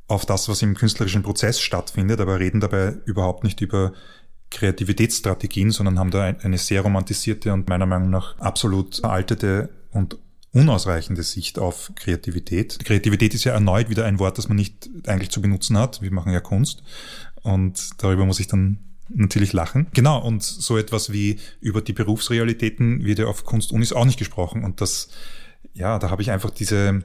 auf 0.07 0.25
das, 0.25 0.47
was 0.49 0.61
im 0.61 0.75
künstlerischen 0.75 1.23
Prozess 1.23 1.59
stattfindet, 1.59 2.19
aber 2.19 2.39
reden 2.39 2.59
dabei 2.59 2.95
überhaupt 3.05 3.43
nicht 3.43 3.61
über 3.61 3.93
Kreativitätsstrategien, 4.51 5.71
sondern 5.71 5.99
haben 5.99 6.11
da 6.11 6.23
eine 6.23 6.57
sehr 6.57 6.81
romantisierte 6.81 7.51
und 7.51 7.67
meiner 7.67 7.85
Meinung 7.85 8.09
nach 8.09 8.37
absolut 8.39 8.97
veraltete 8.97 9.69
und 9.91 10.17
unausreichende 10.51 11.23
Sicht 11.23 11.59
auf 11.59 11.91
Kreativität. 11.95 12.79
Kreativität 12.85 13.33
ist 13.33 13.43
ja 13.43 13.53
erneut 13.53 13.89
wieder 13.89 14.05
ein 14.05 14.19
Wort, 14.19 14.37
das 14.37 14.47
man 14.47 14.55
nicht 14.55 14.89
eigentlich 15.07 15.29
zu 15.29 15.41
benutzen 15.41 15.77
hat. 15.77 16.01
Wir 16.01 16.13
machen 16.13 16.31
ja 16.31 16.39
Kunst 16.39 16.83
und 17.41 18.01
darüber 18.01 18.25
muss 18.25 18.39
ich 18.39 18.47
dann 18.47 18.79
natürlich 19.09 19.51
lachen. 19.51 19.87
Genau, 19.93 20.25
und 20.25 20.43
so 20.43 20.77
etwas 20.77 21.11
wie 21.11 21.39
über 21.59 21.81
die 21.81 21.93
Berufsrealitäten 21.93 23.03
wird 23.03 23.19
ja 23.19 23.25
auf 23.25 23.43
Kunstunis 23.43 23.91
auch 23.91 24.05
nicht 24.05 24.17
gesprochen 24.17 24.63
und 24.63 24.79
das, 24.79 25.09
ja, 25.73 25.99
da 25.99 26.09
habe 26.09 26.21
ich 26.21 26.31
einfach 26.31 26.51
diese 26.51 27.03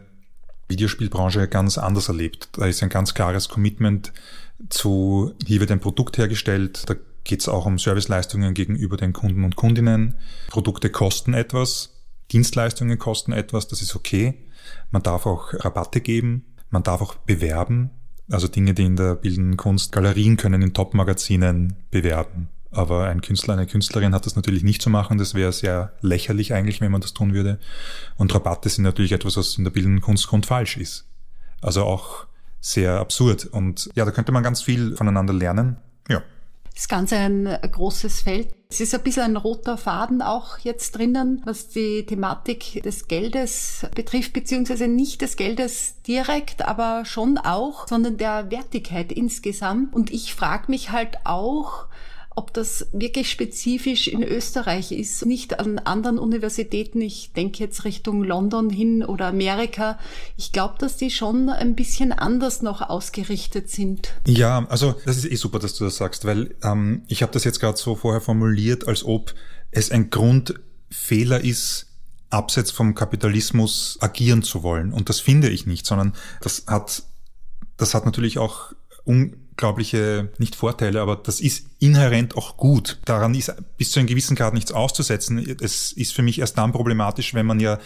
Videospielbranche 0.71 1.49
ganz 1.49 1.77
anders 1.77 2.09
erlebt. 2.09 2.49
Da 2.53 2.67
ist 2.67 2.83
ein 2.83 2.89
ganz 2.89 3.13
klares 3.13 3.49
Commitment 3.49 4.13
zu, 4.69 5.35
hier 5.45 5.61
wird 5.61 5.71
ein 5.71 5.81
Produkt 5.81 6.19
hergestellt, 6.19 6.89
da 6.89 6.95
geht 7.25 7.41
es 7.41 7.49
auch 7.49 7.67
um 7.67 7.79
Serviceleistungen 7.79 8.55
gegenüber 8.55 8.97
den 8.97 9.13
Kunden 9.13 9.45
und 9.45 9.57
Kundinnen. 9.57 10.15
Produkte 10.49 10.91
kosten 10.91 11.35
etwas, 11.35 12.01
Dienstleistungen 12.33 12.99
kosten 12.99 13.33
etwas, 13.33 13.69
das 13.69 13.83
ist 13.83 13.95
okay. 13.95 14.47
Man 14.91 15.03
darf 15.03 15.27
auch 15.27 15.53
Rabatte 15.53 16.01
geben, 16.01 16.45
man 16.71 16.83
darf 16.83 17.01
auch 17.03 17.15
bewerben, 17.15 17.91
also 18.31 18.49
Dinge, 18.49 18.75
die 18.75 18.85
in 18.85 18.97
der 18.97 19.17
bildenden 19.17 19.57
Kunst 19.57 19.93
Galerien 19.93 20.37
können 20.37 20.63
in 20.63 20.73
Top-Magazinen 20.73 21.77
bewerben. 21.91 22.49
Aber 22.73 23.07
ein 23.09 23.21
Künstler, 23.21 23.55
eine 23.55 23.67
Künstlerin 23.67 24.15
hat 24.15 24.27
das 24.27 24.37
natürlich 24.37 24.63
nicht 24.63 24.81
zu 24.81 24.91
machen. 24.91 25.19
Das 25.19 25.35
wäre 25.35 25.53
sehr 25.53 25.93
lächerlich 26.03 26.53
eigentlich, 26.53 26.81
wenn 26.81 26.93
man 26.93 27.01
das 27.01 27.15
tun 27.15 27.35
würde. 27.35 27.59
Und 28.17 28.33
Rabatte 28.35 28.69
sind 28.69 28.85
natürlich 28.85 29.13
etwas, 29.13 29.37
was 29.37 29.59
in 29.59 29.65
der 29.65 29.73
bildenden 29.73 30.01
Kunst 30.01 30.29
grundfalsch 30.29 30.77
ist. 30.77 31.07
Also 31.61 31.85
auch 31.85 32.27
sehr 32.61 33.01
absurd. 33.01 33.47
Und 33.47 33.91
ja, 33.95 34.05
da 34.05 34.13
könnte 34.13 34.33
man 34.33 34.43
ganz 34.43 34.63
viel 34.63 34.97
voneinander 34.97 35.33
lernen. 35.33 35.79
Ja. 36.09 36.23
Das 36.75 36.89
Ganze 36.89 37.17
ein 37.17 37.45
großes 37.47 38.21
Feld. 38.21 38.55
Es 38.71 38.81
ist 38.81 38.95
ein 38.95 39.03
bisschen 39.03 39.25
ein 39.25 39.37
roter 39.37 39.77
Faden 39.77 40.23
auch 40.23 40.59
jetzt 40.59 40.97
drinnen, 40.97 41.43
was 41.45 41.69
die 41.69 42.07
Thematik 42.07 42.83
des 42.85 43.09
Geldes 43.09 43.85
betrifft, 43.97 44.33
beziehungsweise 44.33 44.87
nicht 44.87 45.23
des 45.23 45.37
Geldes 45.37 46.01
direkt, 46.07 46.65
aber 46.65 47.05
schon 47.05 47.37
auch, 47.37 47.89
sondern 47.89 48.17
der 48.17 48.53
Wertigkeit 48.53 49.11
insgesamt. 49.11 49.93
Und 49.93 50.13
ich 50.13 50.35
frage 50.35 50.71
mich 50.71 50.93
halt 50.93 51.19
auch, 51.25 51.87
ob 52.37 52.55
das 52.55 52.87
wirklich 52.93 53.31
spezifisch 53.31 54.07
in 54.07 54.23
Österreich 54.23 54.93
ist, 54.93 55.27
nicht 55.27 55.59
an 55.59 55.79
anderen 55.81 56.19
Universitäten. 56.19 57.01
Ich 57.01 57.33
denke 57.33 57.59
jetzt 57.59 57.85
Richtung 57.85 58.23
London 58.23 58.71
hin 58.71 59.05
oder 59.05 59.27
Amerika. 59.27 59.99
Ich 60.37 60.53
glaube, 60.53 60.77
dass 60.79 60.97
die 60.97 61.11
schon 61.11 61.49
ein 61.49 61.75
bisschen 61.75 62.13
anders 62.13 62.63
noch 62.63 62.83
ausgerichtet 62.83 63.69
sind. 63.69 64.15
Ja, 64.27 64.65
also 64.69 64.95
das 65.05 65.17
ist 65.17 65.31
eh 65.31 65.35
super, 65.35 65.59
dass 65.59 65.75
du 65.75 65.85
das 65.85 65.97
sagst, 65.97 66.25
weil 66.25 66.55
ähm, 66.63 67.03
ich 67.09 67.23
habe 67.23 67.33
das 67.33 67.45
jetzt 67.45 67.61
gerade 67.61 67.77
so 67.77 67.97
vorher 67.97 68.21
formuliert, 68.21 68.87
als 68.87 69.05
ob 69.05 69.35
es 69.73 69.91
ein 69.91 70.11
Grundfehler 70.11 71.43
ist, 71.43 71.87
abseits 72.31 72.71
vom 72.71 72.95
Kapitalismus 72.95 73.99
agieren 74.01 74.43
zu 74.43 74.63
wollen. 74.63 74.93
Und 74.93 75.09
das 75.09 75.19
finde 75.19 75.49
ich 75.51 75.67
nicht, 75.67 75.85
sondern 75.85 76.15
das 76.41 76.65
hat, 76.69 77.03
das 77.77 77.95
hat 77.95 78.05
natürlich 78.07 78.39
auch 78.39 78.73
unglaubliche, 79.61 80.31
nicht 80.39 80.57
Vorteile, 80.57 81.03
aber 81.03 81.17
das 81.17 81.39
ist 81.39 81.67
inhärent 81.81 82.35
auch 82.35 82.57
gut. 82.57 82.99
Daran 83.05 83.35
ist 83.35 83.53
bis 83.77 83.91
zu 83.91 84.01
einem 84.01 84.07
gewissen 84.07 84.35
Grad 84.35 84.55
nichts 84.55 84.73
auszusetzen. 84.73 85.39
Es 85.61 85.93
ist 85.93 86.15
für 86.15 86.23
mich 86.23 86.39
erst 86.39 86.57
dann 86.57 86.73
problematisch, 86.73 87.35
wenn 87.35 87.45
man 87.45 87.61
ja 87.61 87.79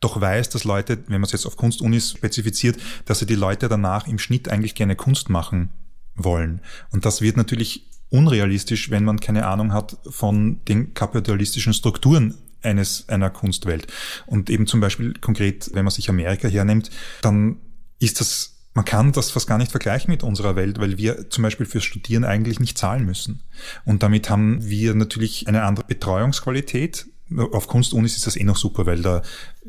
doch 0.00 0.20
weiß, 0.20 0.48
dass 0.48 0.64
Leute, 0.64 0.98
wenn 1.06 1.20
man 1.20 1.24
es 1.24 1.32
jetzt 1.32 1.46
auf 1.46 1.56
Kunstunis 1.56 2.10
spezifiziert, 2.10 2.80
dass 3.04 3.20
sie 3.20 3.26
die 3.26 3.36
Leute 3.36 3.68
danach 3.68 4.08
im 4.08 4.18
Schnitt 4.18 4.48
eigentlich 4.48 4.74
gerne 4.74 4.96
Kunst 4.96 5.28
machen 5.28 5.70
wollen. 6.16 6.62
Und 6.90 7.04
das 7.04 7.20
wird 7.20 7.36
natürlich 7.36 7.88
unrealistisch, 8.08 8.90
wenn 8.90 9.04
man 9.04 9.20
keine 9.20 9.46
Ahnung 9.46 9.72
hat 9.72 9.98
von 10.08 10.64
den 10.64 10.94
kapitalistischen 10.94 11.74
Strukturen 11.74 12.38
eines, 12.60 13.08
einer 13.08 13.30
Kunstwelt. 13.30 13.86
Und 14.26 14.50
eben 14.50 14.66
zum 14.66 14.80
Beispiel 14.80 15.14
konkret, 15.20 15.70
wenn 15.74 15.84
man 15.84 15.92
sich 15.92 16.10
Amerika 16.10 16.48
hernimmt, 16.48 16.90
dann 17.22 17.58
ist 18.00 18.18
das 18.18 18.59
man 18.72 18.84
kann 18.84 19.12
das 19.12 19.30
fast 19.30 19.48
gar 19.48 19.58
nicht 19.58 19.70
vergleichen 19.72 20.10
mit 20.10 20.22
unserer 20.22 20.54
Welt, 20.54 20.78
weil 20.78 20.96
wir 20.96 21.28
zum 21.30 21.42
Beispiel 21.42 21.66
fürs 21.66 21.84
Studieren 21.84 22.24
eigentlich 22.24 22.60
nicht 22.60 22.78
zahlen 22.78 23.04
müssen. 23.04 23.42
Und 23.84 24.02
damit 24.02 24.30
haben 24.30 24.64
wir 24.68 24.94
natürlich 24.94 25.48
eine 25.48 25.64
andere 25.64 25.86
Betreuungsqualität. 25.86 27.06
Auf 27.52 27.66
Kunstunis 27.66 28.16
ist 28.16 28.26
das 28.26 28.36
eh 28.36 28.44
noch 28.44 28.56
super, 28.56 28.86
weil 28.86 29.02
da 29.02 29.22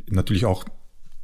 natürlich 0.08 0.46
auch 0.46 0.66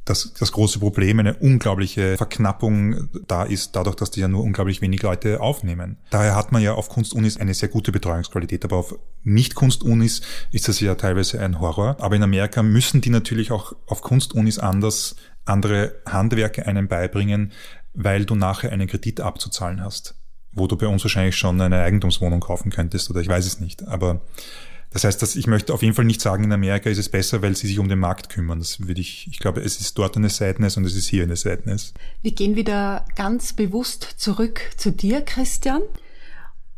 das, 0.08 0.32
das 0.32 0.52
große 0.52 0.78
Problem, 0.78 1.18
eine 1.18 1.34
unglaubliche 1.34 2.16
Verknappung 2.16 3.08
da 3.26 3.44
ist, 3.44 3.76
dadurch, 3.76 3.96
dass 3.96 4.10
die 4.10 4.20
ja 4.20 4.28
nur 4.28 4.42
unglaublich 4.42 4.80
wenig 4.80 5.02
Leute 5.02 5.40
aufnehmen. 5.40 5.98
Daher 6.10 6.34
hat 6.34 6.52
man 6.52 6.62
ja 6.62 6.74
auf 6.74 6.88
Kunstunis 6.88 7.36
eine 7.36 7.54
sehr 7.54 7.68
gute 7.68 7.92
Betreuungsqualität, 7.92 8.64
aber 8.64 8.76
auf 8.76 8.94
Nicht-Kunstunis 9.24 10.22
ist 10.52 10.68
das 10.68 10.80
ja 10.80 10.94
teilweise 10.94 11.40
ein 11.40 11.60
Horror. 11.60 11.96
Aber 12.00 12.16
in 12.16 12.22
Amerika 12.22 12.62
müssen 12.62 13.00
die 13.00 13.10
natürlich 13.10 13.50
auch 13.52 13.74
auf 13.86 14.02
Kunstunis 14.02 14.58
anders 14.58 15.16
andere 15.44 15.94
Handwerke 16.06 16.66
einem 16.66 16.88
beibringen, 16.88 17.52
weil 17.94 18.24
du 18.24 18.34
nachher 18.34 18.70
einen 18.70 18.86
Kredit 18.86 19.20
abzuzahlen 19.20 19.82
hast, 19.82 20.14
wo 20.52 20.66
du 20.66 20.76
bei 20.76 20.86
uns 20.86 21.02
wahrscheinlich 21.04 21.36
schon 21.36 21.60
eine 21.60 21.80
Eigentumswohnung 21.80 22.40
kaufen 22.40 22.70
könntest 22.70 23.10
oder 23.10 23.20
ich 23.20 23.28
weiß 23.28 23.46
es 23.46 23.60
nicht. 23.60 23.86
Aber 23.88 24.20
Das 24.90 25.04
heißt, 25.04 25.20
dass 25.20 25.36
ich 25.36 25.46
möchte 25.46 25.74
auf 25.74 25.82
jeden 25.82 25.94
Fall 25.94 26.06
nicht 26.06 26.20
sagen, 26.20 26.44
in 26.44 26.52
Amerika 26.52 26.88
ist 26.88 26.98
es 26.98 27.08
besser, 27.08 27.42
weil 27.42 27.54
sie 27.54 27.66
sich 27.66 27.78
um 27.78 27.88
den 27.88 27.98
Markt 27.98 28.30
kümmern. 28.30 28.58
Das 28.58 28.86
würde 28.86 29.00
ich, 29.00 29.28
ich 29.30 29.38
glaube, 29.38 29.60
es 29.60 29.80
ist 29.80 29.98
dort 29.98 30.16
eine 30.16 30.30
Sadness 30.30 30.76
und 30.76 30.84
es 30.84 30.94
ist 30.94 31.08
hier 31.08 31.24
eine 31.24 31.36
Sadness. 31.36 31.92
Wir 32.22 32.32
gehen 32.32 32.56
wieder 32.56 33.04
ganz 33.14 33.52
bewusst 33.52 34.02
zurück 34.16 34.60
zu 34.76 34.90
dir, 34.90 35.20
Christian, 35.20 35.82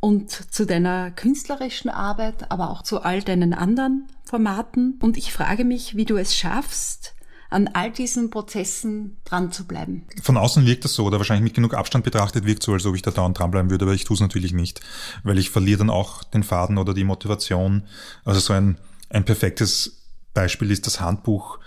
und 0.01 0.31
zu 0.31 0.67
deiner 0.67 1.11
künstlerischen 1.11 1.91
Arbeit, 1.91 2.51
aber 2.51 2.71
auch 2.71 2.83
zu 2.83 3.03
all 3.03 3.23
deinen 3.23 3.53
anderen 3.53 4.09
Formaten. 4.25 4.99
Und 5.01 5.17
ich 5.17 5.33
frage 5.33 5.65
mich, 5.65 5.95
wie 5.95 6.07
du 6.07 6.17
es 6.17 6.35
schaffst, 6.35 7.15
an 7.51 7.69
all 7.73 7.91
diesen 7.91 8.31
Prozessen 8.31 9.19
dran 9.25 9.53
zu 9.53 9.67
bleiben. 9.67 10.07
Von 10.23 10.37
außen 10.37 10.65
wirkt 10.65 10.85
das 10.85 10.95
so, 10.95 11.05
oder 11.05 11.19
wahrscheinlich 11.19 11.45
mit 11.45 11.55
genug 11.55 11.75
Abstand 11.75 12.05
betrachtet 12.05 12.47
wirkt 12.47 12.63
so, 12.63 12.73
als 12.73 12.87
ob 12.87 12.95
ich 12.95 13.03
da 13.03 13.11
dauernd 13.11 13.39
dranbleiben 13.39 13.71
würde, 13.71 13.85
aber 13.85 13.95
ich 13.95 14.05
tue 14.05 14.15
es 14.15 14.21
natürlich 14.21 14.53
nicht, 14.53 14.81
weil 15.25 15.39
ich 15.39 15.51
verliere 15.51 15.79
dann 15.79 15.91
auch 15.91 16.25
den 16.25 16.43
Faden 16.43 16.79
oder 16.79 16.95
die 16.95 17.05
Motivation. 17.05 17.83
Also 18.25 18.41
so 18.41 18.53
ein, 18.53 18.79
ein 19.11 19.25
perfektes 19.25 20.07
Beispiel 20.33 20.71
ist 20.71 20.87
das 20.87 21.01
Handbuch 21.01 21.59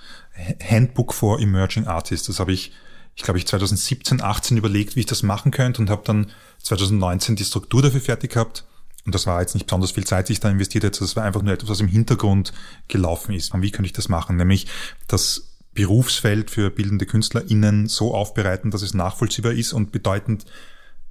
Handbook 0.62 1.14
for 1.14 1.40
Emerging 1.40 1.88
Artists. 1.88 2.28
Das 2.28 2.40
habe 2.40 2.54
ich, 2.54 2.72
ich 3.16 3.24
glaube 3.24 3.38
ich 3.38 3.48
2017, 3.48 4.22
18 4.22 4.58
überlegt, 4.58 4.96
wie 4.96 5.02
ich 5.02 5.06
das 5.06 5.24
machen 5.24 5.52
könnte 5.52 5.82
und 5.82 5.90
habe 5.90 6.04
dann 6.06 6.32
2019 6.64 7.36
die 7.36 7.46
Struktur 7.46 7.82
dafür 7.82 8.02
fertig 8.02 8.34
gehabt. 8.34 8.66
Und 9.06 9.14
das 9.14 9.28
war 9.28 9.42
jetzt 9.42 9.54
nicht 9.54 9.68
besonders 9.68 9.92
viel 9.92 10.06
Zeit, 10.06 10.30
die 10.30 10.34
ich 10.34 10.40
da 10.40 10.50
investiert 10.50 10.86
hätte. 10.86 11.02
Das 11.02 11.16
war 11.16 11.24
einfach 11.24 11.42
nur 11.42 11.54
etwas, 11.54 11.70
was 11.70 11.82
im 11.82 11.90
Hintergrund 11.90 12.54
gelaufen 12.88 13.34
ist. 13.34 13.54
Und 13.54 13.62
wie 13.62 13.70
könnte 13.70 13.88
ich 13.88 13.94
das 13.94 14.08
machen? 14.08 14.38
Nämlich 14.38 14.68
das 15.08 15.53
Berufsfeld 15.74 16.52
für 16.52 16.70
bildende 16.70 17.06
KünstlerInnen 17.06 17.88
so 17.88 18.14
aufbereiten, 18.14 18.72
dass 18.72 18.82
es 18.82 18.94
nachvollziehbar 18.94 19.54
ist 19.54 19.74
und 19.74 19.92
bedeutend 19.92 20.46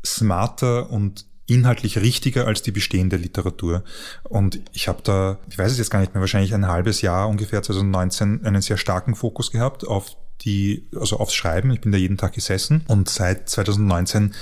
smarter 0.04 0.90
und 0.90 1.26
inhaltlich 1.46 1.98
richtiger 1.98 2.46
als 2.46 2.62
die 2.62 2.70
bestehende 2.70 3.16
Literatur. 3.16 3.84
Und 4.24 4.60
ich 4.72 4.88
habe 4.88 5.02
da, 5.02 5.38
ich 5.50 5.58
weiß 5.58 5.72
es 5.72 5.78
jetzt 5.78 5.90
gar 5.90 6.00
nicht 6.00 6.14
mehr, 6.14 6.20
wahrscheinlich 6.20 6.54
ein 6.54 6.68
halbes 6.68 7.02
Jahr 7.02 7.28
ungefähr 7.28 7.62
2019 7.62 8.44
einen 8.44 8.62
sehr 8.62 8.76
starken 8.76 9.14
Fokus 9.14 9.50
gehabt 9.50 9.86
auf 9.86 10.16
die, 10.42 10.88
also 10.96 11.18
aufs 11.18 11.34
Schreiben. 11.34 11.70
Ich 11.72 11.80
bin 11.80 11.92
da 11.92 11.98
jeden 11.98 12.16
Tag 12.16 12.32
gesessen 12.32 12.84
und 12.88 13.08
seit 13.08 13.48
2019 13.48 14.34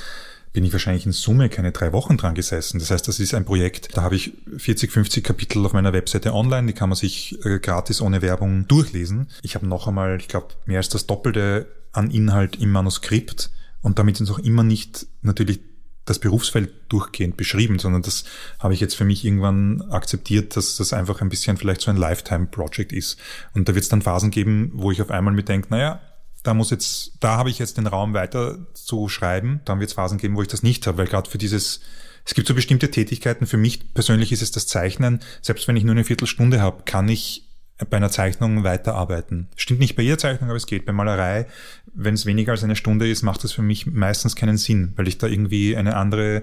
bin 0.53 0.65
ich 0.65 0.73
wahrscheinlich 0.73 1.07
in 1.07 1.13
Summe 1.13 1.49
keine 1.49 1.73
drei 1.73 1.93
Wochen 1.93 2.17
dran 2.17 2.35
gesessen. 2.35 2.79
Das 2.79 2.91
heißt, 2.91 3.07
das 3.07 3.21
ist 3.21 3.35
ein 3.35 3.45
Projekt, 3.45 3.97
da 3.97 4.03
habe 4.03 4.17
ich 4.17 4.33
40, 4.57 4.91
50 4.91 5.25
Kapitel 5.25 5.65
auf 5.65 5.73
meiner 5.73 5.93
Webseite 5.93 6.35
online, 6.35 6.67
die 6.67 6.73
kann 6.73 6.89
man 6.89 6.97
sich 6.97 7.39
äh, 7.45 7.59
gratis 7.59 8.01
ohne 8.01 8.23
Werbung 8.23 8.67
durchlesen. 8.67 9.29
Ich 9.43 9.55
habe 9.55 9.67
noch 9.67 9.87
einmal, 9.87 10.19
ich 10.19 10.29
glaube, 10.29 10.49
mehr 10.67 10.79
als 10.79 10.89
das 10.89 11.07
Doppelte 11.07 11.69
an 11.93 12.11
Inhalt 12.11 12.57
im 12.57 12.71
Manuskript 12.73 13.51
und 13.81 13.99
damit 13.99 14.17
sind 14.17 14.31
auch 14.31 14.39
immer 14.39 14.63
nicht 14.63 15.07
natürlich 15.23 15.61
das 16.05 16.19
Berufsfeld 16.19 16.73
durchgehend 16.89 17.37
beschrieben, 17.37 17.79
sondern 17.79 18.03
das 18.03 18.25
habe 18.59 18.75
ich 18.75 18.81
jetzt 18.81 18.97
für 18.97 19.05
mich 19.05 19.25
irgendwann 19.25 19.83
akzeptiert, 19.91 20.57
dass 20.57 20.77
das 20.77 20.93
einfach 20.93 21.21
ein 21.21 21.29
bisschen 21.29 21.57
vielleicht 21.57 21.83
so 21.83 21.91
ein 21.91 21.97
Lifetime-Project 21.97 22.93
ist. 22.93 23.19
Und 23.55 23.69
da 23.69 23.75
wird 23.75 23.85
es 23.85 23.89
dann 23.89 24.03
Phasen 24.03 24.31
geben, 24.31 24.73
wo 24.75 24.91
ich 24.91 25.01
auf 25.03 25.11
einmal 25.11 25.35
mir 25.35 25.45
denke, 25.45 25.69
naja, 25.71 26.01
da 26.43 26.55
muss 26.55 26.71
jetzt, 26.71 27.13
da 27.21 27.37
habe 27.37 27.51
ich 27.51 27.59
jetzt 27.59 27.77
den 27.77 27.87
Raum 27.87 28.15
weiter 28.15 28.59
zu 28.75 29.09
schreiben. 29.09 29.61
Dann 29.65 29.81
wird 29.81 29.91
es 29.91 29.95
Phasen 29.95 30.19
geben, 30.19 30.37
wo 30.37 30.43
ich 30.43 30.49
das 30.49 30.63
nicht 30.63 30.87
habe, 30.87 30.99
weil 30.99 31.07
gerade 31.07 31.29
für 31.29 31.39
dieses, 31.39 31.81
es 32.25 32.35
gibt 32.35 32.49
so 32.49 32.55
bestimmte 32.55 32.91
Tätigkeiten. 32.91 33.47
Für 33.47 33.57
mich 33.57 33.93
persönlich 33.93 34.33
ist 34.33 34.43
es 34.43 34.51
das 34.51 34.67
Zeichnen. 34.67 35.21
Selbst 35.43 35.69
wenn 35.69 35.77
ich 35.77 35.85
nur 35.85 35.95
eine 35.95 36.05
Viertelstunde 36.05 36.61
habe, 36.61 36.85
kann 36.85 37.09
ich 37.09 37.47
bei 37.89 37.97
einer 37.97 38.11
Zeichnung 38.11 38.63
weiterarbeiten. 38.65 39.49
Stimmt 39.57 39.81
nicht 39.81 39.97
bei 39.97 40.03
jeder 40.03 40.19
Zeichnung, 40.19 40.51
aber 40.51 40.57
es 40.57 40.67
geht. 40.67 40.85
Bei 40.85 40.93
Malerei, 40.93 41.47
wenn 41.95 42.15
es 42.15 42.27
weniger 42.27 42.53
als 42.53 42.65
eine 42.65 42.77
Stunde 42.77 43.09
ist, 43.09 43.23
macht 43.23 43.43
das 43.45 43.53
für 43.53 43.63
mich 43.63 43.87
meistens 43.87 44.37
keinen 44.37 44.59
Sinn, 44.59 44.93
weil 44.97 45.09
ich 45.09 45.19
da 45.19 45.27
irgendwie 45.27 45.77
eine 45.77 45.97
andere 45.97 46.43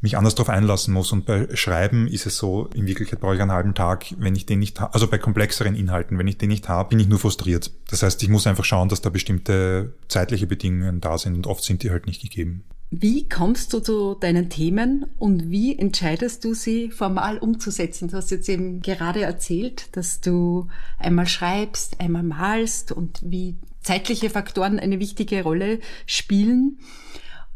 mich 0.00 0.16
anders 0.16 0.34
darauf 0.34 0.50
einlassen 0.50 0.92
muss. 0.92 1.12
Und 1.12 1.26
bei 1.26 1.48
Schreiben 1.54 2.06
ist 2.06 2.26
es 2.26 2.36
so, 2.36 2.68
in 2.74 2.86
Wirklichkeit 2.86 3.20
brauche 3.20 3.34
ich 3.34 3.40
einen 3.40 3.52
halben 3.52 3.74
Tag, 3.74 4.06
wenn 4.18 4.36
ich 4.36 4.46
den 4.46 4.58
nicht 4.58 4.80
habe, 4.80 4.94
also 4.94 5.08
bei 5.08 5.18
komplexeren 5.18 5.74
Inhalten, 5.74 6.18
wenn 6.18 6.28
ich 6.28 6.38
den 6.38 6.48
nicht 6.48 6.68
habe, 6.68 6.90
bin 6.90 7.00
ich 7.00 7.08
nur 7.08 7.18
frustriert. 7.18 7.70
Das 7.90 8.02
heißt, 8.02 8.22
ich 8.22 8.28
muss 8.28 8.46
einfach 8.46 8.64
schauen, 8.64 8.88
dass 8.88 9.00
da 9.00 9.10
bestimmte 9.10 9.94
zeitliche 10.08 10.46
Bedingungen 10.46 11.00
da 11.00 11.18
sind 11.18 11.34
und 11.34 11.46
oft 11.46 11.64
sind 11.64 11.82
die 11.82 11.90
halt 11.90 12.06
nicht 12.06 12.22
gegeben. 12.22 12.64
Wie 12.90 13.28
kommst 13.28 13.72
du 13.72 13.80
zu 13.80 14.14
deinen 14.14 14.48
Themen 14.48 15.06
und 15.18 15.50
wie 15.50 15.76
entscheidest 15.76 16.44
du 16.44 16.54
sie 16.54 16.90
formal 16.90 17.38
umzusetzen? 17.38 18.08
Du 18.08 18.16
hast 18.16 18.30
jetzt 18.30 18.48
eben 18.48 18.80
gerade 18.80 19.22
erzählt, 19.22 19.88
dass 19.96 20.20
du 20.20 20.68
einmal 20.98 21.26
schreibst, 21.26 22.00
einmal 22.00 22.22
malst 22.22 22.92
und 22.92 23.18
wie 23.24 23.56
zeitliche 23.82 24.30
Faktoren 24.30 24.78
eine 24.78 25.00
wichtige 25.00 25.42
Rolle 25.42 25.80
spielen. 26.06 26.78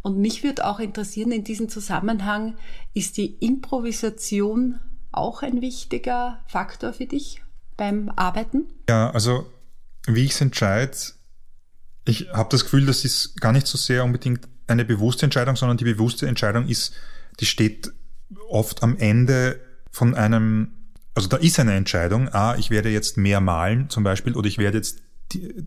Und 0.02 0.18
mich 0.18 0.42
würde 0.42 0.66
auch 0.66 0.80
interessieren 0.80 1.32
in 1.32 1.44
diesem 1.44 1.68
Zusammenhang, 1.68 2.56
ist 2.94 3.16
die 3.16 3.34
Improvisation 3.34 4.80
auch 5.12 5.42
ein 5.42 5.60
wichtiger 5.60 6.42
Faktor 6.46 6.92
für 6.92 7.06
dich 7.06 7.42
beim 7.76 8.10
Arbeiten? 8.16 8.68
Ja, 8.88 9.10
also 9.10 9.46
wie 10.06 10.24
ich 10.24 10.32
es 10.32 10.40
entscheide, 10.40 10.96
ich 12.06 12.28
habe 12.32 12.48
das 12.50 12.64
Gefühl, 12.64 12.86
das 12.86 13.04
ist 13.04 13.40
gar 13.40 13.52
nicht 13.52 13.66
so 13.66 13.76
sehr 13.76 14.04
unbedingt 14.04 14.48
eine 14.66 14.84
bewusste 14.84 15.26
Entscheidung, 15.26 15.56
sondern 15.56 15.76
die 15.76 15.84
bewusste 15.84 16.26
Entscheidung 16.26 16.66
ist, 16.66 16.94
die 17.40 17.46
steht 17.46 17.92
oft 18.48 18.82
am 18.82 18.96
Ende 18.96 19.60
von 19.90 20.14
einem, 20.14 20.72
also 21.14 21.28
da 21.28 21.36
ist 21.36 21.58
eine 21.58 21.74
Entscheidung, 21.74 22.28
ah, 22.28 22.56
ich 22.56 22.70
werde 22.70 22.88
jetzt 22.88 23.16
mehr 23.16 23.40
malen 23.40 23.90
zum 23.90 24.04
Beispiel 24.04 24.34
oder 24.34 24.46
ich 24.46 24.58
werde 24.58 24.78
jetzt 24.78 25.02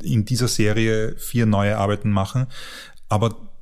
in 0.01 0.25
dieser 0.25 0.47
Serie 0.47 1.15
vier 1.17 1.45
neue 1.45 1.77
Arbeiten 1.77 2.11
machen, 2.11 2.47
aber 3.09 3.52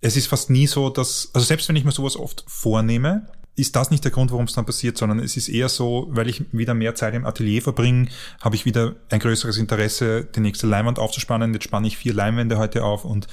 es 0.00 0.16
ist 0.16 0.28
fast 0.28 0.50
nie 0.50 0.66
so, 0.66 0.90
dass, 0.90 1.30
also 1.34 1.46
selbst 1.46 1.68
wenn 1.68 1.76
ich 1.76 1.84
mir 1.84 1.92
sowas 1.92 2.16
oft 2.16 2.44
vornehme, 2.46 3.26
ist 3.56 3.76
das 3.76 3.90
nicht 3.90 4.04
der 4.04 4.10
Grund, 4.10 4.30
warum 4.30 4.46
es 4.46 4.54
dann 4.54 4.64
passiert, 4.64 4.96
sondern 4.96 5.18
es 5.18 5.36
ist 5.36 5.48
eher 5.48 5.68
so, 5.68 6.06
weil 6.10 6.28
ich 6.28 6.44
wieder 6.52 6.72
mehr 6.72 6.94
Zeit 6.94 7.14
im 7.14 7.26
Atelier 7.26 7.60
verbringe, 7.60 8.08
habe 8.40 8.54
ich 8.54 8.64
wieder 8.64 8.96
ein 9.10 9.20
größeres 9.20 9.58
Interesse, 9.58 10.24
die 10.24 10.40
nächste 10.40 10.66
Leinwand 10.66 10.98
aufzuspannen. 10.98 11.52
Jetzt 11.52 11.64
spanne 11.64 11.86
ich 11.86 11.98
vier 11.98 12.14
Leinwände 12.14 12.58
heute 12.58 12.84
auf 12.84 13.04
und 13.04 13.26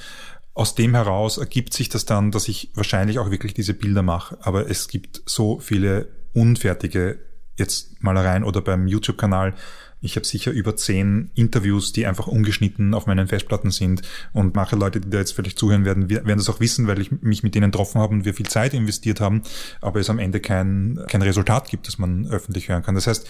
aus 0.54 0.74
dem 0.74 0.94
heraus 0.94 1.38
ergibt 1.38 1.72
sich 1.72 1.88
das 1.88 2.04
dann, 2.04 2.32
dass 2.32 2.48
ich 2.48 2.70
wahrscheinlich 2.74 3.20
auch 3.20 3.30
wirklich 3.30 3.54
diese 3.54 3.74
Bilder 3.74 4.02
mache. 4.02 4.36
Aber 4.40 4.68
es 4.68 4.88
gibt 4.88 5.22
so 5.24 5.60
viele 5.60 6.08
unfertige 6.34 7.20
jetzt 7.56 8.02
Malereien 8.02 8.44
oder 8.44 8.60
beim 8.60 8.86
YouTube-Kanal, 8.86 9.54
ich 10.00 10.16
habe 10.16 10.26
sicher 10.26 10.52
über 10.52 10.76
zehn 10.76 11.30
Interviews, 11.34 11.92
die 11.92 12.06
einfach 12.06 12.26
ungeschnitten 12.26 12.94
auf 12.94 13.06
meinen 13.06 13.26
Festplatten 13.26 13.70
sind. 13.70 14.02
Und 14.32 14.54
manche 14.54 14.76
Leute, 14.76 15.00
die 15.00 15.10
da 15.10 15.18
jetzt 15.18 15.32
vielleicht 15.32 15.58
zuhören 15.58 15.84
werden, 15.84 16.08
werden 16.08 16.38
das 16.38 16.48
auch 16.48 16.60
wissen, 16.60 16.86
weil 16.86 17.00
ich 17.00 17.10
mich 17.10 17.42
mit 17.42 17.54
denen 17.54 17.70
getroffen 17.70 18.00
habe 18.00 18.14
und 18.14 18.24
wir 18.24 18.34
viel 18.34 18.48
Zeit 18.48 18.74
investiert 18.74 19.20
haben, 19.20 19.42
aber 19.80 20.00
es 20.00 20.10
am 20.10 20.18
Ende 20.18 20.40
kein, 20.40 21.00
kein 21.08 21.22
Resultat 21.22 21.68
gibt, 21.68 21.88
das 21.88 21.98
man 21.98 22.26
öffentlich 22.26 22.68
hören 22.68 22.82
kann. 22.82 22.94
Das 22.94 23.06
heißt, 23.06 23.26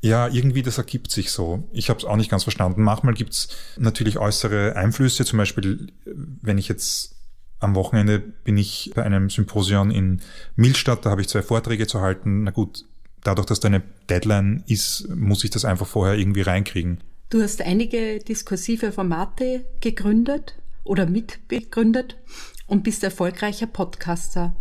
ja, 0.00 0.28
irgendwie 0.28 0.62
das 0.62 0.78
ergibt 0.78 1.10
sich 1.10 1.30
so. 1.30 1.68
Ich 1.72 1.90
habe 1.90 1.98
es 1.98 2.04
auch 2.04 2.16
nicht 2.16 2.30
ganz 2.30 2.44
verstanden. 2.44 2.82
Manchmal 2.82 3.14
gibt's 3.14 3.48
natürlich 3.76 4.18
äußere 4.18 4.76
Einflüsse, 4.76 5.24
zum 5.24 5.38
Beispiel, 5.38 5.88
wenn 6.04 6.56
ich 6.56 6.68
jetzt 6.68 7.16
am 7.60 7.74
Wochenende 7.74 8.20
bin 8.20 8.56
ich 8.56 8.92
bei 8.94 9.02
einem 9.02 9.30
Symposion 9.30 9.90
in 9.90 10.20
Milstadt, 10.54 11.04
da 11.04 11.10
habe 11.10 11.20
ich 11.20 11.28
zwei 11.28 11.42
Vorträge 11.42 11.88
zu 11.88 12.00
halten. 12.00 12.44
Na 12.44 12.52
gut, 12.52 12.84
dadurch, 13.28 13.46
dass 13.46 13.60
da 13.60 13.68
eine 13.68 13.82
Deadline 14.08 14.64
ist, 14.66 15.08
muss 15.14 15.44
ich 15.44 15.50
das 15.50 15.64
einfach 15.64 15.86
vorher 15.86 16.16
irgendwie 16.16 16.40
reinkriegen. 16.40 16.98
Du 17.30 17.42
hast 17.42 17.60
einige 17.60 18.20
diskursive 18.20 18.90
Formate 18.90 19.66
gegründet 19.80 20.54
oder 20.84 21.06
mitbegründet 21.06 22.16
und 22.66 22.84
bist 22.84 23.04
erfolgreicher 23.04 23.66
Podcaster. 23.66 24.56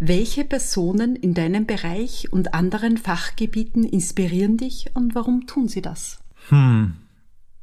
Welche 0.00 0.44
Personen 0.44 1.16
in 1.16 1.32
deinem 1.32 1.64
Bereich 1.64 2.30
und 2.30 2.52
anderen 2.52 2.98
Fachgebieten 2.98 3.84
inspirieren 3.84 4.58
dich 4.58 4.90
und 4.94 5.14
warum 5.14 5.46
tun 5.46 5.68
sie 5.68 5.80
das? 5.80 6.18
Hm. 6.48 6.96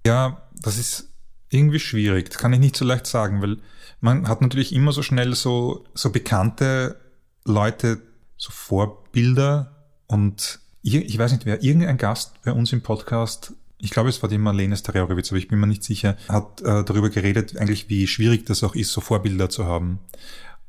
Ja, 0.06 0.50
das 0.62 0.80
ist 0.80 1.10
irgendwie 1.50 1.80
schwierig. 1.80 2.30
Das 2.30 2.40
kann 2.40 2.54
ich 2.54 2.60
nicht 2.60 2.76
so 2.76 2.86
leicht 2.86 3.06
sagen, 3.06 3.42
weil 3.42 3.58
man 4.00 4.28
hat 4.28 4.42
natürlich 4.42 4.74
immer 4.74 4.92
so 4.92 5.04
schnell 5.04 5.36
so, 5.36 5.86
so 5.94 6.12
bekannte 6.12 7.00
Leute, 7.46 8.02
so 8.38 8.52
Vorbilder, 8.52 9.77
und 10.08 10.60
ich 10.82 11.18
weiß 11.18 11.32
nicht 11.34 11.46
wer, 11.46 11.62
irgendein 11.64 11.98
Gast 11.98 12.42
bei 12.44 12.54
uns 12.54 12.72
im 12.72 12.82
Podcast, 12.82 13.54
ich 13.78 13.92
glaube 13.92 14.10
es 14.10 14.22
war 14.22 14.30
die 14.30 14.38
Marlene 14.38 14.78
Starejowicz, 14.78 15.30
aber 15.32 15.38
ich 15.38 15.48
bin 15.48 15.60
mir 15.60 15.68
nicht 15.68 15.84
sicher, 15.84 16.18
hat 16.30 16.62
äh, 16.62 16.84
darüber 16.84 17.10
geredet, 17.10 17.58
eigentlich 17.58 17.90
wie 17.90 18.08
schwierig 18.08 18.46
das 18.46 18.64
auch 18.64 18.76
ist, 18.76 18.92
so 18.92 19.02
Vorbilder 19.02 19.50
zu 19.50 19.66
haben. 19.66 20.00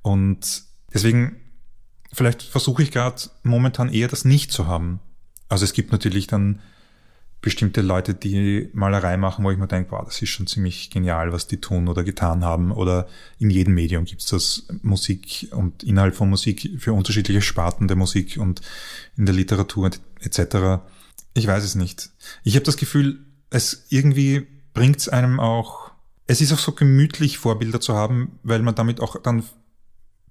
Und 0.02 0.64
deswegen, 0.92 1.36
vielleicht 2.12 2.42
versuche 2.42 2.82
ich 2.82 2.90
gerade 2.90 3.22
momentan 3.42 3.88
eher 3.88 4.08
das 4.08 4.24
nicht 4.24 4.52
zu 4.52 4.66
haben. 4.66 5.00
Also 5.48 5.64
es 5.64 5.72
gibt 5.72 5.92
natürlich 5.92 6.26
dann 6.26 6.60
bestimmte 7.40 7.82
Leute, 7.82 8.14
die 8.14 8.68
Malerei 8.72 9.16
machen, 9.16 9.44
wo 9.44 9.50
ich 9.50 9.58
mir 9.58 9.68
denke, 9.68 9.92
wow, 9.92 10.04
das 10.04 10.20
ist 10.20 10.30
schon 10.30 10.48
ziemlich 10.48 10.90
genial, 10.90 11.32
was 11.32 11.46
die 11.46 11.60
tun 11.60 11.88
oder 11.88 12.02
getan 12.02 12.44
haben. 12.44 12.72
Oder 12.72 13.06
in 13.38 13.50
jedem 13.50 13.74
Medium 13.74 14.04
gibt's 14.04 14.26
das 14.26 14.66
Musik 14.82 15.48
und 15.52 15.84
innerhalb 15.84 16.16
von 16.16 16.28
Musik 16.28 16.76
für 16.78 16.92
unterschiedliche 16.92 17.42
Sparten 17.42 17.86
der 17.86 17.96
Musik 17.96 18.38
und 18.38 18.60
in 19.16 19.26
der 19.26 19.34
Literatur 19.34 19.90
etc. 20.20 20.82
Ich 21.34 21.46
weiß 21.46 21.62
es 21.62 21.76
nicht. 21.76 22.10
Ich 22.42 22.56
habe 22.56 22.64
das 22.64 22.76
Gefühl, 22.76 23.20
es 23.50 23.86
irgendwie 23.88 24.46
bringt's 24.74 25.08
einem 25.08 25.38
auch, 25.38 25.92
es 26.26 26.40
ist 26.40 26.52
auch 26.52 26.58
so 26.58 26.72
gemütlich, 26.72 27.38
Vorbilder 27.38 27.80
zu 27.80 27.94
haben, 27.94 28.38
weil 28.42 28.62
man 28.62 28.74
damit 28.74 29.00
auch 29.00 29.20
dann 29.22 29.44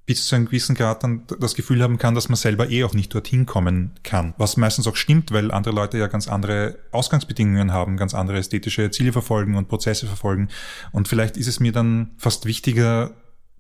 bis 0.08 0.26
zu 0.26 0.36
einem 0.36 0.46
gewissen 0.46 0.74
Grad 0.74 1.04
dann 1.04 1.24
das 1.40 1.54
Gefühl 1.54 1.84
haben 1.84 1.98
kann, 1.98 2.16
dass 2.16 2.30
man 2.30 2.38
selber 2.38 2.70
eh 2.70 2.86
auch 2.86 2.94
nicht 2.94 3.14
dorthin 3.14 3.46
kommen 3.46 3.92
kann. 4.04 4.34
Was 4.38 4.56
meistens 4.56 4.88
auch 4.88 4.96
stimmt, 4.96 5.34
weil 5.34 5.52
andere 5.52 5.76
Leute 5.76 5.98
ja 5.98 6.08
ganz 6.08 6.30
andere 6.30 6.80
Ausgangsbedingungen 6.92 7.74
haben, 7.74 7.98
ganz 7.98 8.14
andere 8.14 8.38
ästhetische 8.38 8.90
Ziele 8.90 9.12
verfolgen 9.12 9.56
und 9.56 9.68
Prozesse 9.68 10.08
verfolgen. 10.08 10.48
Und 10.94 11.10
vielleicht 11.10 11.36
ist 11.36 11.48
es 11.48 11.60
mir 11.60 11.74
dann 11.74 12.12
fast 12.18 12.46
wichtiger, 12.46 13.14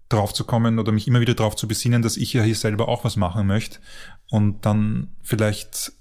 drauf 0.09 0.33
zu 0.33 0.45
kommen 0.45 0.79
oder 0.79 0.93
mich 0.93 1.05
immer 1.05 1.19
wieder 1.19 1.33
drauf 1.33 1.57
zu 1.57 1.67
besinnen, 1.67 2.01
dass 2.01 2.15
ich 2.15 2.31
ja 2.31 2.41
hier 2.41 2.55
selber 2.55 2.87
auch 2.87 3.03
was 3.03 3.17
machen 3.17 3.45
möchte 3.45 3.79
und 4.29 4.65
dann 4.65 5.09
vielleicht 5.21 5.91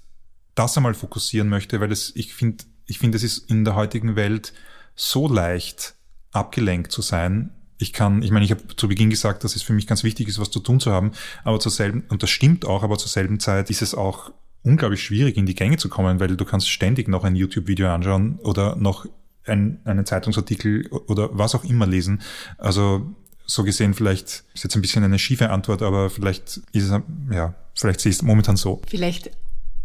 das 0.55 0.77
einmal 0.77 0.93
fokussieren 0.93 1.49
möchte, 1.49 1.81
weil 1.81 1.91
es, 1.91 2.15
ich 2.15 2.33
finde, 2.33 2.63
ich 2.85 2.99
finde, 2.99 3.17
es 3.17 3.23
ist 3.23 3.49
in 3.49 3.65
der 3.65 3.75
heutigen 3.75 4.15
Welt 4.15 4.53
so 4.95 5.27
leicht 5.27 5.95
abgelenkt 6.31 6.93
zu 6.93 7.01
sein 7.01 7.51
ich 7.77 7.93
kann, 7.93 8.23
ich 8.23 8.31
meine, 8.31 8.45
ich 8.45 8.51
habe 8.51 8.61
zu 8.75 8.87
Beginn 8.87 9.09
gesagt, 9.09 9.43
dass 9.43 9.55
es 9.55 9.61
für 9.61 9.73
mich 9.73 9.87
ganz 9.87 10.03
wichtig 10.03 10.27
ist, 10.27 10.39
was 10.39 10.49
zu 10.49 10.59
tun 10.59 10.79
zu 10.79 10.91
haben, 10.91 11.11
aber 11.43 11.59
zur 11.59 11.71
selben, 11.71 12.03
und 12.09 12.23
das 12.23 12.29
stimmt 12.29 12.65
auch, 12.65 12.83
aber 12.83 12.97
zur 12.97 13.09
selben 13.09 13.39
Zeit 13.39 13.69
ist 13.69 13.81
es 13.81 13.93
auch 13.93 14.31
unglaublich 14.63 15.03
schwierig, 15.03 15.37
in 15.37 15.45
die 15.45 15.55
Gänge 15.55 15.77
zu 15.77 15.89
kommen, 15.89 16.19
weil 16.19 16.35
du 16.35 16.45
kannst 16.45 16.69
ständig 16.69 17.07
noch 17.07 17.23
ein 17.23 17.35
YouTube-Video 17.35 17.89
anschauen 17.89 18.39
oder 18.39 18.75
noch 18.75 19.05
ein, 19.45 19.79
einen 19.85 20.05
Zeitungsartikel 20.05 20.87
oder 20.87 21.29
was 21.31 21.55
auch 21.55 21.63
immer 21.63 21.87
lesen. 21.87 22.21
Also 22.57 23.15
so 23.45 23.63
gesehen, 23.63 23.93
vielleicht 23.93 24.43
ist 24.53 24.63
jetzt 24.63 24.75
ein 24.75 24.81
bisschen 24.81 25.03
eine 25.03 25.19
schiefe 25.19 25.49
Antwort, 25.49 25.81
aber 25.81 26.09
vielleicht 26.09 26.57
ist 26.73 26.89
es, 26.89 27.01
ja, 27.31 27.55
vielleicht 27.73 28.01
sehe 28.01 28.09
ich 28.09 28.17
es 28.17 28.21
momentan 28.21 28.57
so. 28.57 28.81
Vielleicht 28.87 29.31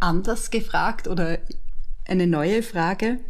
anders 0.01 0.51
gefragt 0.51 1.07
oder 1.07 1.39
eine 2.07 2.27
neue 2.27 2.63
Frage. 2.63 3.21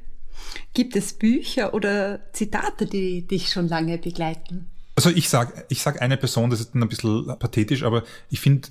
Gibt 0.74 0.96
es 0.96 1.12
Bücher 1.12 1.74
oder 1.74 2.20
Zitate, 2.32 2.86
die 2.86 3.26
dich 3.26 3.48
schon 3.48 3.68
lange 3.68 3.98
begleiten? 3.98 4.70
Also 4.94 5.10
ich 5.10 5.28
sag, 5.28 5.64
ich 5.68 5.82
sag 5.82 6.02
eine 6.02 6.16
Person, 6.16 6.50
das 6.50 6.60
ist 6.60 6.74
ein 6.74 6.88
bisschen 6.88 7.26
pathetisch, 7.38 7.82
aber 7.82 8.02
ich 8.28 8.40
finde 8.40 8.68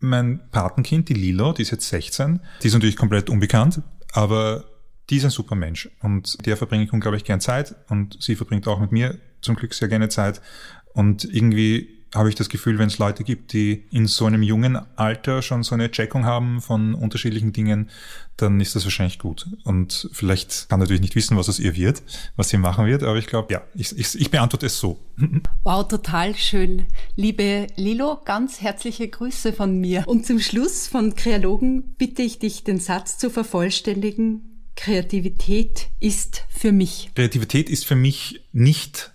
mein 0.00 0.40
Patenkind, 0.50 1.08
die 1.08 1.14
Lilo, 1.14 1.52
die 1.52 1.62
ist 1.62 1.70
jetzt 1.70 1.88
16, 1.88 2.40
die 2.62 2.66
ist 2.66 2.74
natürlich 2.74 2.96
komplett 2.96 3.30
unbekannt, 3.30 3.80
aber 4.12 4.64
die 5.08 5.16
ist 5.16 5.24
ein 5.24 5.30
super 5.30 5.54
Mensch 5.54 5.88
und 6.02 6.44
der 6.44 6.56
verbringe 6.56 6.84
ich 6.84 6.92
unglaublich 6.92 7.24
gern 7.24 7.40
Zeit 7.40 7.74
und 7.88 8.18
sie 8.20 8.36
verbringt 8.36 8.66
auch 8.68 8.80
mit 8.80 8.92
mir 8.92 9.18
zum 9.40 9.56
Glück 9.56 9.72
sehr 9.72 9.88
gerne 9.88 10.08
Zeit 10.08 10.42
und 10.92 11.24
irgendwie 11.24 11.95
habe 12.16 12.28
ich 12.28 12.34
das 12.34 12.48
Gefühl, 12.48 12.78
wenn 12.78 12.88
es 12.88 12.98
Leute 12.98 13.24
gibt, 13.24 13.52
die 13.52 13.84
in 13.90 14.06
so 14.06 14.26
einem 14.26 14.42
jungen 14.42 14.78
Alter 14.96 15.42
schon 15.42 15.62
so 15.62 15.74
eine 15.74 15.90
Checkung 15.90 16.24
haben 16.24 16.60
von 16.60 16.94
unterschiedlichen 16.94 17.52
Dingen, 17.52 17.90
dann 18.36 18.60
ist 18.60 18.74
das 18.74 18.84
wahrscheinlich 18.84 19.18
gut. 19.18 19.46
Und 19.64 20.08
vielleicht 20.12 20.68
kann 20.68 20.80
natürlich 20.80 21.00
nicht 21.00 21.14
wissen, 21.14 21.36
was 21.36 21.48
aus 21.48 21.58
ihr 21.58 21.76
wird, 21.76 22.02
was 22.36 22.48
sie 22.48 22.58
machen 22.58 22.86
wird, 22.86 23.02
aber 23.02 23.16
ich 23.16 23.26
glaube, 23.26 23.52
ja, 23.52 23.62
ich, 23.74 23.96
ich, 23.98 24.20
ich 24.20 24.30
beantworte 24.30 24.66
es 24.66 24.78
so. 24.78 24.98
Wow, 25.62 25.88
total 25.88 26.36
schön. 26.36 26.86
Liebe 27.16 27.66
Lilo, 27.76 28.20
ganz 28.24 28.60
herzliche 28.60 29.08
Grüße 29.08 29.52
von 29.52 29.80
mir. 29.80 30.04
Und 30.06 30.24
zum 30.24 30.38
Schluss 30.38 30.86
von 30.86 31.16
Kreologen 31.16 31.96
bitte 31.96 32.22
ich 32.22 32.38
dich, 32.38 32.62
den 32.62 32.78
Satz 32.78 33.18
zu 33.18 33.30
vervollständigen. 33.30 34.56
Kreativität 34.76 35.88
ist 35.98 36.44
für 36.48 36.70
mich. 36.70 37.10
Kreativität 37.14 37.68
ist 37.68 37.84
für 37.84 37.96
mich 37.96 38.44
nicht 38.52 39.12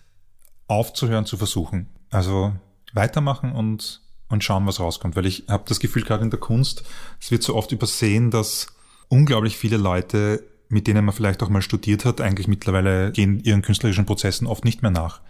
aufzuhören 0.68 1.26
zu 1.26 1.38
versuchen. 1.38 1.88
Also 2.10 2.54
weitermachen 2.94 3.52
und, 3.52 4.02
und 4.30 4.44
schauen, 4.44 4.66
was 4.66 4.80
rauskommt. 4.80 5.16
Weil 5.16 5.26
ich 5.26 5.46
habe 5.48 5.64
das 5.68 5.80
Gefühl, 5.80 6.04
gerade 6.04 6.24
in 6.24 6.30
der 6.30 6.40
Kunst, 6.40 6.84
es 7.20 7.32
wird 7.32 7.44
so 7.44 7.56
oft 7.56 7.72
übersehen, 7.72 8.32
dass 8.32 8.68
unglaublich 9.08 9.58
viele 9.58 9.78
Leute, 9.78 10.44
mit 10.70 10.88
denen 10.88 11.04
man 11.04 11.14
vielleicht 11.14 11.44
auch 11.44 11.50
mal 11.50 11.62
studiert 11.62 12.06
hat, 12.06 12.22
eigentlich 12.22 12.48
mittlerweile 12.48 13.12
gehen 13.12 13.40
ihren 13.44 13.62
künstlerischen 13.62 14.06
Prozessen 14.06 14.48
oft 14.48 14.64
nicht 14.64 14.82
mehr 14.82 14.92
nach. 14.92 15.22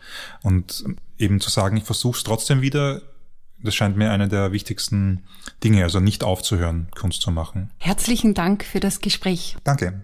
Und 0.44 0.84
eben 1.18 1.42
zu 1.42 1.50
sagen, 1.50 1.78
ich 1.78 1.84
versuche 1.84 2.18
es 2.18 2.24
trotzdem 2.24 2.62
wieder, 2.62 3.02
das 3.64 3.76
scheint 3.76 3.98
mir 3.98 4.12
eine 4.12 4.28
der 4.28 4.52
wichtigsten 4.52 5.24
Dinge, 5.64 5.84
also 5.84 6.00
nicht 6.00 6.24
aufzuhören, 6.24 6.88
Kunst 6.96 7.22
zu 7.22 7.32
machen. 7.32 7.72
Herzlichen 7.78 8.34
Dank 8.34 8.64
für 8.64 8.80
das 8.80 9.00
Gespräch. 9.00 9.58
Danke. 9.64 10.04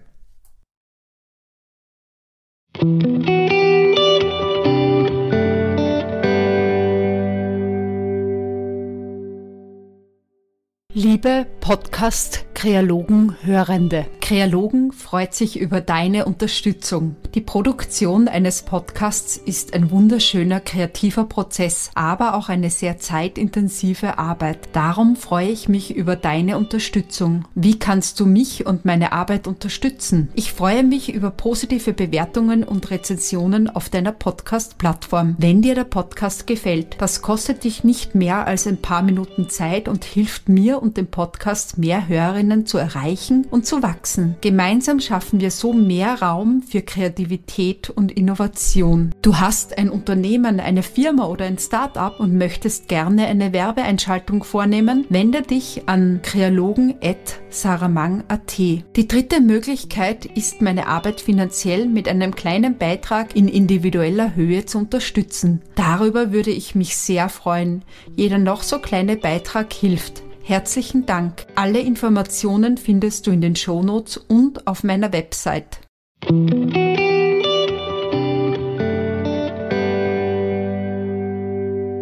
Liebe 11.00 11.46
Podcast-Kreologen-Hörende, 11.60 14.06
Kreologen 14.28 14.92
freut 14.92 15.32
sich 15.32 15.58
über 15.58 15.80
deine 15.80 16.26
Unterstützung. 16.26 17.16
Die 17.34 17.40
Produktion 17.40 18.28
eines 18.28 18.60
Podcasts 18.60 19.38
ist 19.38 19.72
ein 19.72 19.90
wunderschöner 19.90 20.60
kreativer 20.60 21.24
Prozess, 21.24 21.90
aber 21.94 22.34
auch 22.34 22.50
eine 22.50 22.68
sehr 22.68 22.98
zeitintensive 22.98 24.18
Arbeit. 24.18 24.68
Darum 24.74 25.16
freue 25.16 25.48
ich 25.48 25.70
mich 25.70 25.96
über 25.96 26.14
deine 26.14 26.58
Unterstützung. 26.58 27.46
Wie 27.54 27.78
kannst 27.78 28.20
du 28.20 28.26
mich 28.26 28.66
und 28.66 28.84
meine 28.84 29.12
Arbeit 29.12 29.46
unterstützen? 29.46 30.28
Ich 30.34 30.52
freue 30.52 30.84
mich 30.84 31.10
über 31.14 31.30
positive 31.30 31.94
Bewertungen 31.94 32.64
und 32.64 32.90
Rezensionen 32.90 33.70
auf 33.70 33.88
deiner 33.88 34.12
Podcast-Plattform. 34.12 35.36
Wenn 35.38 35.62
dir 35.62 35.74
der 35.74 35.84
Podcast 35.84 36.46
gefällt, 36.46 37.00
das 37.00 37.22
kostet 37.22 37.64
dich 37.64 37.82
nicht 37.82 38.14
mehr 38.14 38.46
als 38.46 38.66
ein 38.66 38.82
paar 38.82 39.00
Minuten 39.00 39.48
Zeit 39.48 39.88
und 39.88 40.04
hilft 40.04 40.50
mir 40.50 40.82
und 40.82 40.98
dem 40.98 41.06
Podcast 41.06 41.78
mehr 41.78 42.08
Hörerinnen 42.08 42.66
zu 42.66 42.76
erreichen 42.76 43.46
und 43.50 43.64
zu 43.64 43.82
wachsen. 43.82 44.17
Gemeinsam 44.40 45.00
schaffen 45.00 45.40
wir 45.40 45.50
so 45.50 45.72
mehr 45.72 46.22
Raum 46.22 46.62
für 46.62 46.82
Kreativität 46.82 47.90
und 47.90 48.12
Innovation. 48.12 49.14
Du 49.22 49.36
hast 49.36 49.78
ein 49.78 49.90
Unternehmen, 49.90 50.60
eine 50.60 50.82
Firma 50.82 51.26
oder 51.26 51.44
ein 51.44 51.58
Start-up 51.58 52.20
und 52.20 52.36
möchtest 52.36 52.88
gerne 52.88 53.26
eine 53.26 53.52
Werbeeinschaltung 53.52 54.44
vornehmen? 54.44 55.06
Wende 55.08 55.42
dich 55.42 55.82
an 55.86 56.20
kreologen.saramang.at. 56.22 58.58
Die 58.58 59.08
dritte 59.08 59.40
Möglichkeit 59.40 60.24
ist, 60.24 60.62
meine 60.62 60.86
Arbeit 60.86 61.20
finanziell 61.20 61.86
mit 61.86 62.08
einem 62.08 62.34
kleinen 62.34 62.78
Beitrag 62.78 63.36
in 63.36 63.48
individueller 63.48 64.34
Höhe 64.34 64.64
zu 64.64 64.78
unterstützen. 64.78 65.62
Darüber 65.74 66.32
würde 66.32 66.50
ich 66.50 66.74
mich 66.74 66.96
sehr 66.96 67.28
freuen. 67.28 67.84
Jeder 68.16 68.38
noch 68.38 68.62
so 68.62 68.78
kleine 68.78 69.16
Beitrag 69.16 69.72
hilft. 69.72 70.22
Herzlichen 70.48 71.04
Dank. 71.04 71.44
Alle 71.56 71.78
Informationen 71.78 72.78
findest 72.78 73.26
du 73.26 73.30
in 73.32 73.42
den 73.42 73.54
Shownotes 73.54 74.16
und 74.16 74.66
auf 74.66 74.82
meiner 74.82 75.12
Website. 75.12 75.80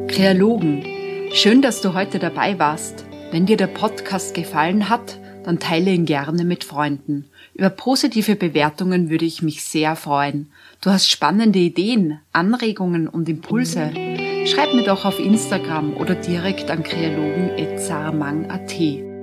Kreologen, 0.07 0.85
schön, 1.33 1.61
dass 1.61 1.81
du 1.81 1.93
heute 1.95 2.21
dabei 2.21 2.57
warst. 2.61 3.05
Wenn 3.33 3.47
dir 3.47 3.57
der 3.57 3.67
Podcast 3.67 4.33
gefallen 4.33 4.89
hat, 4.89 5.19
dann 5.43 5.59
teile 5.59 5.91
ihn 5.91 6.07
gerne 6.07 6.45
mit 6.45 6.63
Freunden. 6.63 7.29
Über 7.53 7.71
positive 7.71 8.37
Bewertungen 8.37 9.11
würde 9.11 9.25
ich 9.25 9.43
mich 9.43 9.65
sehr 9.65 9.97
freuen. 9.97 10.53
Du 10.81 10.91
hast 10.91 11.11
spannende 11.11 11.59
Ideen, 11.59 12.21
Anregungen 12.33 13.09
und 13.09 13.29
Impulse 13.29 13.91
Schreib 14.47 14.73
mir 14.75 14.85
doch 14.85 15.05
auf 15.05 15.19
Instagram 15.19 15.97
oder 15.97 16.15
direkt 16.15 16.71
an 16.71 16.85
kreologen.saramang.at. 16.85 19.16